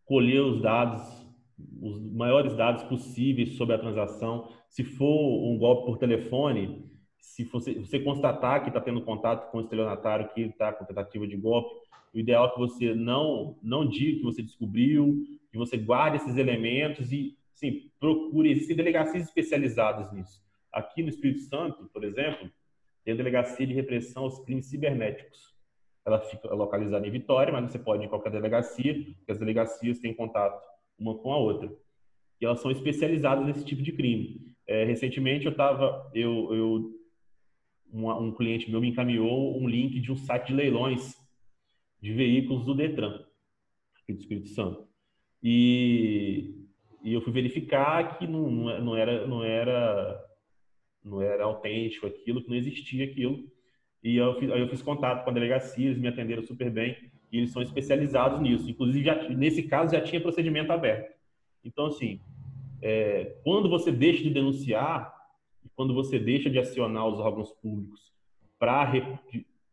colher 0.06 0.42
os 0.42 0.62
dados 0.62 1.24
os 1.82 2.00
maiores 2.12 2.56
dados 2.56 2.84
possíveis 2.84 3.56
sobre 3.56 3.76
a 3.76 3.80
transação. 3.80 4.50
Se 4.70 4.84
for 4.84 5.46
um 5.46 5.58
golpe 5.58 5.86
por 5.86 5.98
telefone, 5.98 6.90
se 7.20 7.44
você, 7.46 7.76
você 7.76 8.00
constatar 8.00 8.62
que 8.64 8.70
está 8.70 8.82
tendo 8.82 9.04
contato 9.04 9.52
com 9.52 9.60
o 9.60 9.62
estelionatário, 9.62 10.30
que 10.34 10.42
está 10.42 10.74
com 10.74 10.86
tentativa 10.86 11.28
de 11.28 11.38
golpe, 11.38 11.83
o 12.14 12.20
ideal 12.20 12.48
é 12.48 12.52
que 12.52 12.60
você 12.60 12.94
não, 12.94 13.58
não 13.62 13.88
diga 13.88 14.20
que 14.20 14.24
você 14.24 14.42
descobriu, 14.42 15.26
que 15.52 15.58
você 15.58 15.78
guarde 15.78 16.18
esses 16.18 16.38
elementos 16.38 17.12
e, 17.12 17.38
sim, 17.54 17.90
procure. 18.00 18.52
Existem 18.52 18.76
delegacias 18.76 19.24
especializadas 19.24 20.12
nisso. 20.12 20.42
Aqui 20.72 21.02
no 21.02 21.10
Espírito 21.10 21.42
Santo, 21.42 21.90
por 21.92 22.04
exemplo, 22.04 22.50
tem 23.04 23.14
a 23.14 23.18
Delegacia 23.18 23.66
de 23.66 23.74
Repressão 23.74 24.24
aos 24.24 24.40
Crimes 24.40 24.68
Cibernéticos. 24.68 25.54
Ela 26.06 26.20
fica 26.20 26.54
localizada 26.54 27.08
em 27.08 27.12
Vitória, 27.12 27.52
mas 27.52 27.72
você 27.72 27.80
pode 27.80 28.04
ir 28.04 28.06
em 28.08 28.10
qualquer 28.10 28.32
delegacia, 28.32 28.94
porque 28.94 29.32
as 29.32 29.40
delegacias 29.40 30.00
têm 30.00 30.14
contato 30.14 30.62
uma 30.98 31.16
com 31.18 31.32
a 31.32 31.38
outra. 31.38 31.72
E 32.40 32.46
elas 32.46 32.60
são 32.60 32.72
especializadas 32.72 33.46
nesse 33.46 33.64
tipo 33.64 33.82
de 33.82 33.92
crime. 33.92 34.54
É, 34.68 34.84
recentemente 34.84 35.46
eu 35.46 35.52
estava, 35.52 36.10
eu, 36.14 36.54
eu 36.54 36.92
um, 37.92 38.10
um, 38.10 38.32
cliente 38.34 38.70
meu 38.70 38.82
me 38.82 38.90
encaminhou 38.90 39.58
um 39.62 39.68
link 39.68 40.00
de 40.00 40.12
um 40.12 40.16
site 40.16 40.48
de 40.48 40.54
leilões 40.54 41.16
de 42.04 42.12
veículos 42.12 42.66
do 42.66 42.76
Detran, 42.76 43.24
aqui 44.04 44.12
do 44.12 44.20
Espírito 44.20 44.50
Santo. 44.50 44.86
E, 45.42 46.54
e 47.02 47.14
eu 47.14 47.22
fui 47.22 47.32
verificar 47.32 48.18
que 48.18 48.28
não, 48.28 48.52
não, 48.82 48.98
era, 48.98 49.26
não, 49.26 49.42
era, 49.42 50.22
não 51.02 51.22
era 51.22 51.46
autêntico 51.46 52.06
aquilo, 52.06 52.44
que 52.44 52.50
não 52.50 52.58
existia 52.58 53.06
aquilo. 53.06 53.50
E 54.04 54.18
eu 54.18 54.38
fiz, 54.38 54.52
aí 54.52 54.60
eu 54.60 54.68
fiz 54.68 54.82
contato 54.82 55.24
com 55.24 55.30
a 55.30 55.34
delegacia, 55.34 55.86
eles 55.86 55.98
me 55.98 56.10
atenderam 56.10 56.44
super 56.44 56.70
bem 56.70 56.98
e 57.32 57.38
eles 57.38 57.52
são 57.52 57.62
especializados 57.62 58.42
nisso. 58.42 58.70
Inclusive, 58.70 59.06
já, 59.06 59.30
nesse 59.30 59.64
caso, 59.64 59.94
já 59.94 60.02
tinha 60.02 60.20
procedimento 60.20 60.74
aberto. 60.74 61.10
Então, 61.64 61.86
assim, 61.86 62.20
é, 62.82 63.38
quando 63.46 63.70
você 63.70 63.94
deixa 63.94 64.22
de 64.22 64.30
denunciar, 64.30 65.10
quando 65.74 65.94
você 65.94 66.20
deixa 66.20 66.50
de 66.50 66.60
acionar 66.60 67.08
os 67.08 67.22
órgãos 67.22 67.54
públicos 67.54 68.12
para 68.60 68.84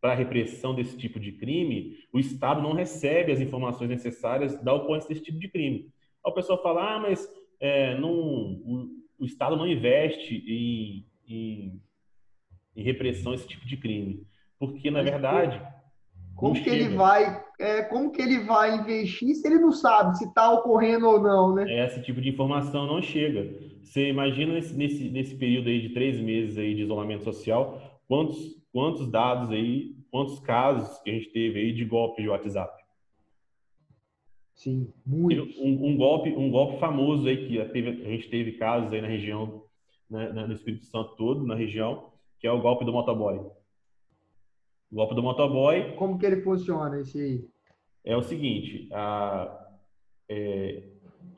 para 0.01 0.13
a 0.13 0.17
repressão 0.17 0.75
desse 0.75 0.97
tipo 0.97 1.21
de 1.21 1.33
crime, 1.33 1.99
o 2.13 2.19
Estado 2.19 2.63
não 2.63 2.73
recebe 2.73 3.33
as 3.33 3.41
informações 3.41 3.91
necessárias 3.91 4.61
da 4.63 4.73
ocorrência 4.73 5.09
desse 5.09 5.23
tipo 5.23 5.39
de 5.39 5.49
crime. 5.49 5.91
Aí 6.25 6.33
o 6.33 6.35
pessoal 6.35 6.63
fala, 6.63 6.95
ah, 6.95 6.99
mas 6.99 7.29
é, 7.61 7.99
não, 7.99 8.11
o, 8.11 8.89
o, 9.19 9.25
Estado 9.27 9.57
não 9.57 9.67
investe 9.67 10.43
em, 10.47 11.07
em, 11.29 11.83
em 12.75 12.83
repressão 12.83 13.33
desse 13.33 13.47
tipo 13.47 13.67
de 13.67 13.77
crime. 13.77 14.27
Porque, 14.59 14.91
na 14.91 15.03
verdade, 15.03 15.61
como 16.35 16.55
que 16.55 16.71
ele 16.71 16.97
vai, 16.97 17.43
é, 17.59 17.83
como 17.83 18.11
que 18.11 18.23
ele 18.23 18.41
vai 18.41 18.77
investir 18.77 19.35
se 19.35 19.47
ele 19.47 19.59
não 19.59 19.73
sabe 19.73 20.17
se 20.17 20.25
está 20.25 20.51
ocorrendo 20.51 21.07
ou 21.07 21.21
não, 21.21 21.55
né? 21.55 21.85
Esse 21.85 22.03
tipo 22.03 22.21
de 22.21 22.31
informação 22.31 22.87
não 22.87 23.03
chega. 23.03 23.55
Você 23.83 24.09
imagina 24.09 24.55
nesse, 24.55 24.75
nesse, 24.75 25.11
nesse 25.11 25.35
período 25.37 25.69
aí 25.69 25.83
de 25.83 25.91
três 25.91 26.19
meses 26.19 26.57
aí 26.57 26.75
de 26.75 26.83
isolamento 26.83 27.25
social, 27.25 28.01
quantos, 28.09 28.60
quantos 28.73 29.11
dados 29.11 29.51
aí, 29.51 29.97
quantos 30.11 30.39
casos 30.41 30.99
que 31.03 31.11
a 31.11 31.15
gente 31.15 31.31
teve 31.31 31.59
aí 31.59 31.73
de 31.73 31.85
golpe 31.85 32.23
de 32.23 32.29
WhatsApp? 32.29 32.81
Sim, 34.55 34.93
muito. 35.07 35.43
Um, 35.59 35.87
um, 35.87 35.97
golpe, 35.97 36.31
um 36.31 36.51
golpe 36.51 36.79
famoso 36.79 37.27
aí 37.27 37.49
que 37.49 37.65
teve, 37.71 37.89
a 37.89 38.11
gente 38.11 38.29
teve 38.29 38.53
casos 38.53 38.93
aí 38.93 39.01
na 39.01 39.09
região, 39.09 39.65
né, 40.09 40.31
no 40.33 40.53
Espírito 40.53 40.85
Santo 40.85 41.17
todo, 41.17 41.47
na 41.47 41.55
região, 41.55 42.13
que 42.39 42.47
é 42.47 42.53
o 42.53 42.61
golpe 42.61 42.85
do 42.85 42.93
motoboy. 42.93 43.39
O 44.91 44.97
golpe 44.97 45.15
do 45.15 45.23
motoboy. 45.23 45.95
Como 45.95 46.19
que 46.19 46.27
ele 46.27 46.43
funciona 46.43 47.01
esse 47.01 47.19
aí? 47.19 47.49
É 48.05 48.17
o 48.17 48.23
seguinte: 48.23 48.89
a, 48.93 49.67
é, 50.29 50.83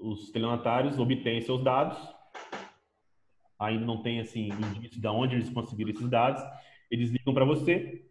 os 0.00 0.24
estelionatários 0.24 0.98
obtêm 0.98 1.40
seus 1.40 1.62
dados, 1.62 1.98
ainda 3.58 3.86
não 3.86 4.02
tem 4.02 4.18
assim 4.18 4.48
indício 4.48 5.00
de 5.00 5.06
onde 5.06 5.36
eles 5.36 5.50
conseguiram 5.50 5.92
esses 5.92 6.08
dados. 6.08 6.42
Eles 6.92 7.10
ligam 7.10 7.32
para 7.32 7.46
você, 7.46 8.04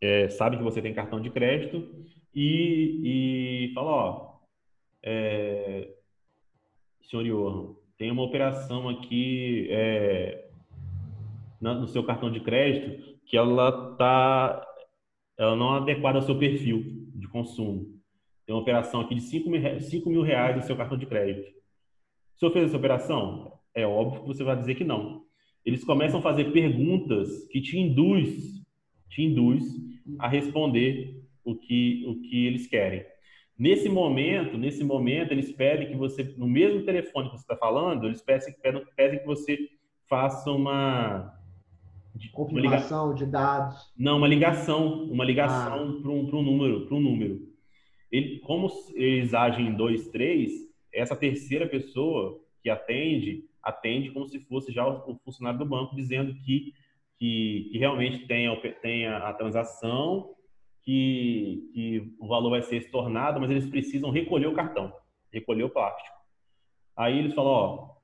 é, 0.00 0.30
sabem 0.30 0.58
que 0.58 0.64
você 0.64 0.80
tem 0.80 0.94
cartão 0.94 1.20
de 1.20 1.28
crédito 1.28 1.86
e, 2.34 3.02
e 3.04 3.74
ó, 3.76 4.38
é, 5.02 5.92
senhor 7.02 7.22
Johan, 7.24 7.76
tem 7.98 8.10
uma 8.10 8.22
operação 8.22 8.88
aqui 8.88 9.68
é, 9.70 10.48
no 11.60 11.86
seu 11.86 12.02
cartão 12.02 12.32
de 12.32 12.40
crédito 12.40 13.20
que 13.26 13.36
ela 13.36 13.94
tá 13.96 14.66
ela 15.36 15.54
não 15.54 15.74
é 15.74 15.78
adequada 15.78 16.18
ao 16.18 16.22
seu 16.22 16.38
perfil 16.38 16.82
de 17.14 17.28
consumo. 17.28 18.00
Tem 18.46 18.54
uma 18.54 18.62
operação 18.62 19.02
aqui 19.02 19.14
de 19.14 19.22
5 19.22 19.48
mil, 19.48 19.80
5 19.80 20.08
mil 20.10 20.22
reais 20.22 20.56
no 20.56 20.62
seu 20.62 20.76
cartão 20.76 20.96
de 20.98 21.06
crédito. 21.06 21.50
O 22.34 22.38
senhor 22.38 22.52
fez 22.52 22.66
essa 22.66 22.76
operação? 22.76 23.58
É 23.74 23.86
óbvio 23.86 24.22
que 24.22 24.28
você 24.28 24.42
vai 24.42 24.56
dizer 24.56 24.74
que 24.74 24.84
não. 24.84 25.19
Eles 25.64 25.84
começam 25.84 26.20
a 26.20 26.22
fazer 26.22 26.52
perguntas 26.52 27.46
que 27.48 27.60
te 27.60 27.78
induz, 27.78 28.62
te 29.08 29.22
induz 29.22 29.64
a 30.18 30.28
responder 30.28 31.22
o 31.44 31.54
que, 31.54 32.04
o 32.06 32.20
que 32.20 32.46
eles 32.46 32.66
querem. 32.66 33.04
Nesse 33.58 33.88
momento, 33.88 34.56
nesse 34.56 34.82
momento, 34.82 35.32
eles 35.32 35.52
pedem 35.52 35.88
que 35.88 35.96
você, 35.96 36.34
no 36.38 36.46
mesmo 36.46 36.82
telefone 36.82 37.28
que 37.28 37.36
você 37.36 37.42
está 37.42 37.56
falando, 37.56 38.06
eles 38.06 38.22
pedem, 38.22 38.54
pedem, 38.62 38.82
pedem 38.96 39.18
que 39.18 39.26
você 39.26 39.58
faça 40.08 40.50
uma, 40.50 41.38
de 42.14 42.28
confirmação 42.30 43.14
de 43.14 43.26
dados. 43.26 43.92
Não, 43.96 44.18
uma 44.18 44.28
ligação, 44.28 45.04
uma 45.04 45.24
ligação 45.24 45.96
ah. 45.98 46.02
para 46.02 46.10
um, 46.10 46.26
um 46.26 46.42
número, 46.42 46.86
para 46.86 46.96
um 46.96 47.00
número. 47.00 47.48
Ele, 48.10 48.40
como 48.40 48.68
eles 48.94 49.32
agem 49.34 49.68
em 49.68 49.74
dois, 49.74 50.08
três, 50.08 50.52
essa 50.92 51.14
terceira 51.14 51.68
pessoa 51.68 52.40
que 52.62 52.68
atende, 52.68 53.44
atende 53.62 54.10
como 54.10 54.26
se 54.26 54.40
fosse 54.40 54.72
já 54.72 54.86
o, 54.86 55.18
funcionário 55.24 55.58
do 55.58 55.66
banco 55.66 55.94
dizendo 55.94 56.34
que 56.34 56.72
que, 57.20 57.68
que 57.70 57.78
realmente 57.78 58.26
tenha, 58.26 58.56
tenha 58.80 59.18
a 59.18 59.34
transação, 59.34 60.34
que, 60.82 61.70
que 61.74 62.14
o 62.18 62.26
valor 62.26 62.48
vai 62.48 62.62
ser 62.62 62.78
estornado, 62.78 63.38
mas 63.38 63.50
eles 63.50 63.68
precisam 63.68 64.10
recolher 64.10 64.46
o 64.46 64.54
cartão, 64.54 64.90
recolher 65.30 65.64
o 65.64 65.70
plástico. 65.70 66.16
Aí 66.96 67.18
eles 67.18 67.34
falam, 67.34 67.52
ó, 67.52 67.96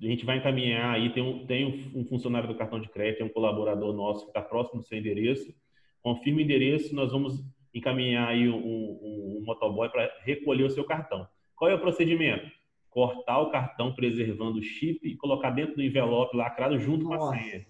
a 0.00 0.06
gente 0.06 0.24
vai 0.24 0.38
encaminhar 0.38 0.94
aí, 0.94 1.12
tem 1.12 1.22
um, 1.22 1.44
tem 1.44 1.90
um 1.92 2.04
funcionário 2.04 2.48
do 2.48 2.54
cartão 2.54 2.80
de 2.80 2.88
crédito, 2.88 3.18
tem 3.18 3.26
um 3.26 3.32
colaborador 3.32 3.92
nosso 3.92 4.22
que 4.22 4.30
está 4.30 4.40
próximo 4.40 4.80
do 4.80 4.86
seu 4.86 4.96
endereço, 4.96 5.52
confirma 6.00 6.38
o 6.38 6.42
endereço, 6.42 6.94
nós 6.94 7.10
vamos 7.10 7.44
encaminhar 7.74 8.28
aí 8.28 8.48
um, 8.48 8.56
um, 8.56 9.38
um 9.40 9.44
motoboy 9.44 9.88
para 9.88 10.08
recolher 10.22 10.64
o 10.64 10.70
seu 10.70 10.84
cartão. 10.84 11.26
Qual 11.56 11.68
é 11.68 11.74
o 11.74 11.80
procedimento? 11.80 12.48
Cortar 12.90 13.38
o 13.38 13.50
cartão 13.50 13.94
preservando 13.94 14.58
o 14.58 14.62
chip 14.62 15.06
e 15.06 15.16
colocar 15.16 15.50
dentro 15.50 15.76
do 15.76 15.82
envelope 15.82 16.36
lacrado 16.36 16.78
junto 16.78 17.04
Nossa. 17.04 17.18
com 17.18 17.24
a 17.24 17.38
senha. 17.38 17.66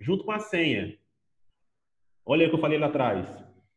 Junto 0.00 0.24
com 0.24 0.32
a 0.32 0.38
senha. 0.38 0.98
Olha 2.26 2.46
o 2.46 2.50
que 2.50 2.56
eu 2.56 2.60
falei 2.60 2.78
lá 2.78 2.88
atrás. 2.88 3.26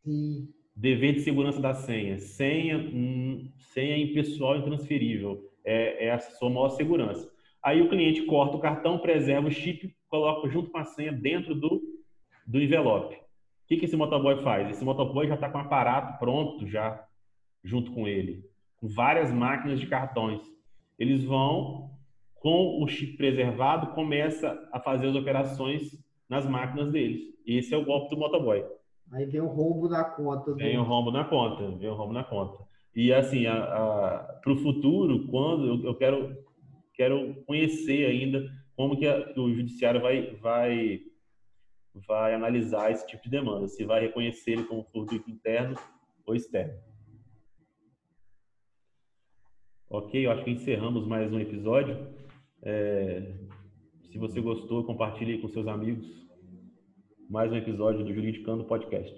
Sim. 0.03 0.49
Dever 0.75 1.13
de 1.13 1.21
segurança 1.21 1.61
da 1.61 1.73
senha. 1.73 2.17
Senha, 2.17 2.77
hum, 2.77 3.51
senha 3.57 3.97
impessoal 3.97 4.57
intransferível. 4.57 5.51
É, 5.63 6.07
é 6.07 6.11
a 6.11 6.19
sua 6.19 6.49
maior 6.49 6.69
segurança. 6.69 7.31
Aí 7.63 7.81
o 7.81 7.89
cliente 7.89 8.23
corta 8.23 8.57
o 8.57 8.59
cartão, 8.59 8.97
preserva 8.97 9.47
o 9.47 9.51
chip, 9.51 9.95
coloca 10.09 10.49
junto 10.49 10.71
com 10.71 10.79
a 10.79 10.83
senha 10.83 11.11
dentro 11.11 11.53
do, 11.53 11.81
do 12.45 12.59
envelope. 12.59 13.15
O 13.15 13.19
que, 13.67 13.77
que 13.77 13.85
esse 13.85 13.95
motoboy 13.95 14.41
faz? 14.41 14.69
Esse 14.69 14.83
motoboy 14.83 15.27
já 15.27 15.35
está 15.35 15.47
com 15.47 15.59
o 15.59 15.61
aparato 15.61 16.17
pronto 16.19 16.67
já 16.67 17.05
junto 17.63 17.91
com 17.91 18.07
ele, 18.07 18.43
com 18.77 18.87
várias 18.87 19.31
máquinas 19.31 19.79
de 19.79 19.87
cartões. 19.87 20.41
Eles 21.01 21.23
vão 21.23 21.89
com 22.35 22.79
o 22.79 22.87
chip 22.87 23.17
preservado, 23.17 23.95
começa 23.95 24.69
a 24.71 24.79
fazer 24.79 25.07
as 25.07 25.15
operações 25.15 25.97
nas 26.29 26.47
máquinas 26.47 26.91
deles. 26.91 27.23
Esse 27.43 27.73
é 27.73 27.77
o 27.77 27.83
golpe 27.83 28.13
do 28.13 28.19
motoboy. 28.19 28.63
Aí 29.11 29.25
vem 29.25 29.41
o 29.41 29.47
rombo 29.47 29.89
na 29.89 30.03
conta. 30.03 30.51
Do... 30.51 30.57
Vem 30.57 30.77
o 30.77 30.83
rombo 30.83 31.09
na 31.09 31.23
conta, 31.23 31.71
vem 31.71 31.89
o 31.89 31.95
rombo 31.95 32.13
na 32.13 32.23
conta. 32.23 32.63
E 32.95 33.11
assim, 33.11 33.45
para 33.45 34.53
o 34.53 34.57
futuro, 34.57 35.25
quando 35.25 35.65
eu, 35.65 35.85
eu, 35.85 35.95
quero, 35.95 36.37
quero 36.93 37.33
conhecer 37.47 38.05
ainda 38.05 38.47
como 38.75 38.95
que, 38.95 39.07
a, 39.07 39.33
que, 39.33 39.39
o 39.39 39.51
judiciário 39.51 40.01
vai, 40.01 40.35
vai, 40.35 40.99
vai 41.95 42.35
analisar 42.35 42.91
esse 42.91 43.07
tipo 43.07 43.23
de 43.23 43.31
demanda, 43.31 43.67
se 43.67 43.83
vai 43.85 44.01
reconhecer 44.01 44.51
ele 44.51 44.65
como 44.65 44.83
furto 44.83 45.15
interno 45.27 45.75
ou 46.27 46.35
externo. 46.35 46.90
Ok, 49.93 50.25
eu 50.25 50.31
acho 50.31 50.45
que 50.45 50.51
encerramos 50.51 51.05
mais 51.05 51.29
um 51.33 51.37
episódio. 51.37 52.07
É, 52.63 53.29
se 54.09 54.17
você 54.17 54.39
gostou, 54.39 54.85
compartilhe 54.85 55.39
com 55.39 55.49
seus 55.49 55.67
amigos. 55.67 56.07
Mais 57.29 57.51
um 57.51 57.57
episódio 57.57 58.05
do 58.05 58.13
Juridicando 58.13 58.63
Podcast. 58.63 59.13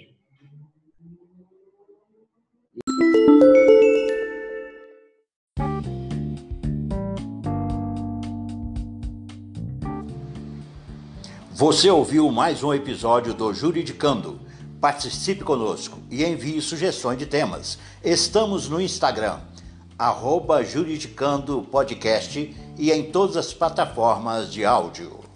Você 11.52 11.88
ouviu 11.88 12.32
mais 12.32 12.64
um 12.64 12.74
episódio 12.74 13.36
do 13.36 13.54
Juridicando. 13.54 14.40
Participe 14.82 15.44
conosco 15.44 16.00
e 16.10 16.24
envie 16.24 16.60
sugestões 16.62 17.20
de 17.20 17.28
temas. 17.28 17.78
Estamos 18.04 18.68
no 18.68 18.82
Instagram 18.82 19.53
arroba 19.98 20.64
Juridicando 20.64 21.62
Podcast 21.70 22.56
e 22.78 22.92
em 22.92 23.12
todas 23.12 23.38
as 23.38 23.54
plataformas 23.54 24.52
de 24.52 24.66
áudio. 24.66 25.33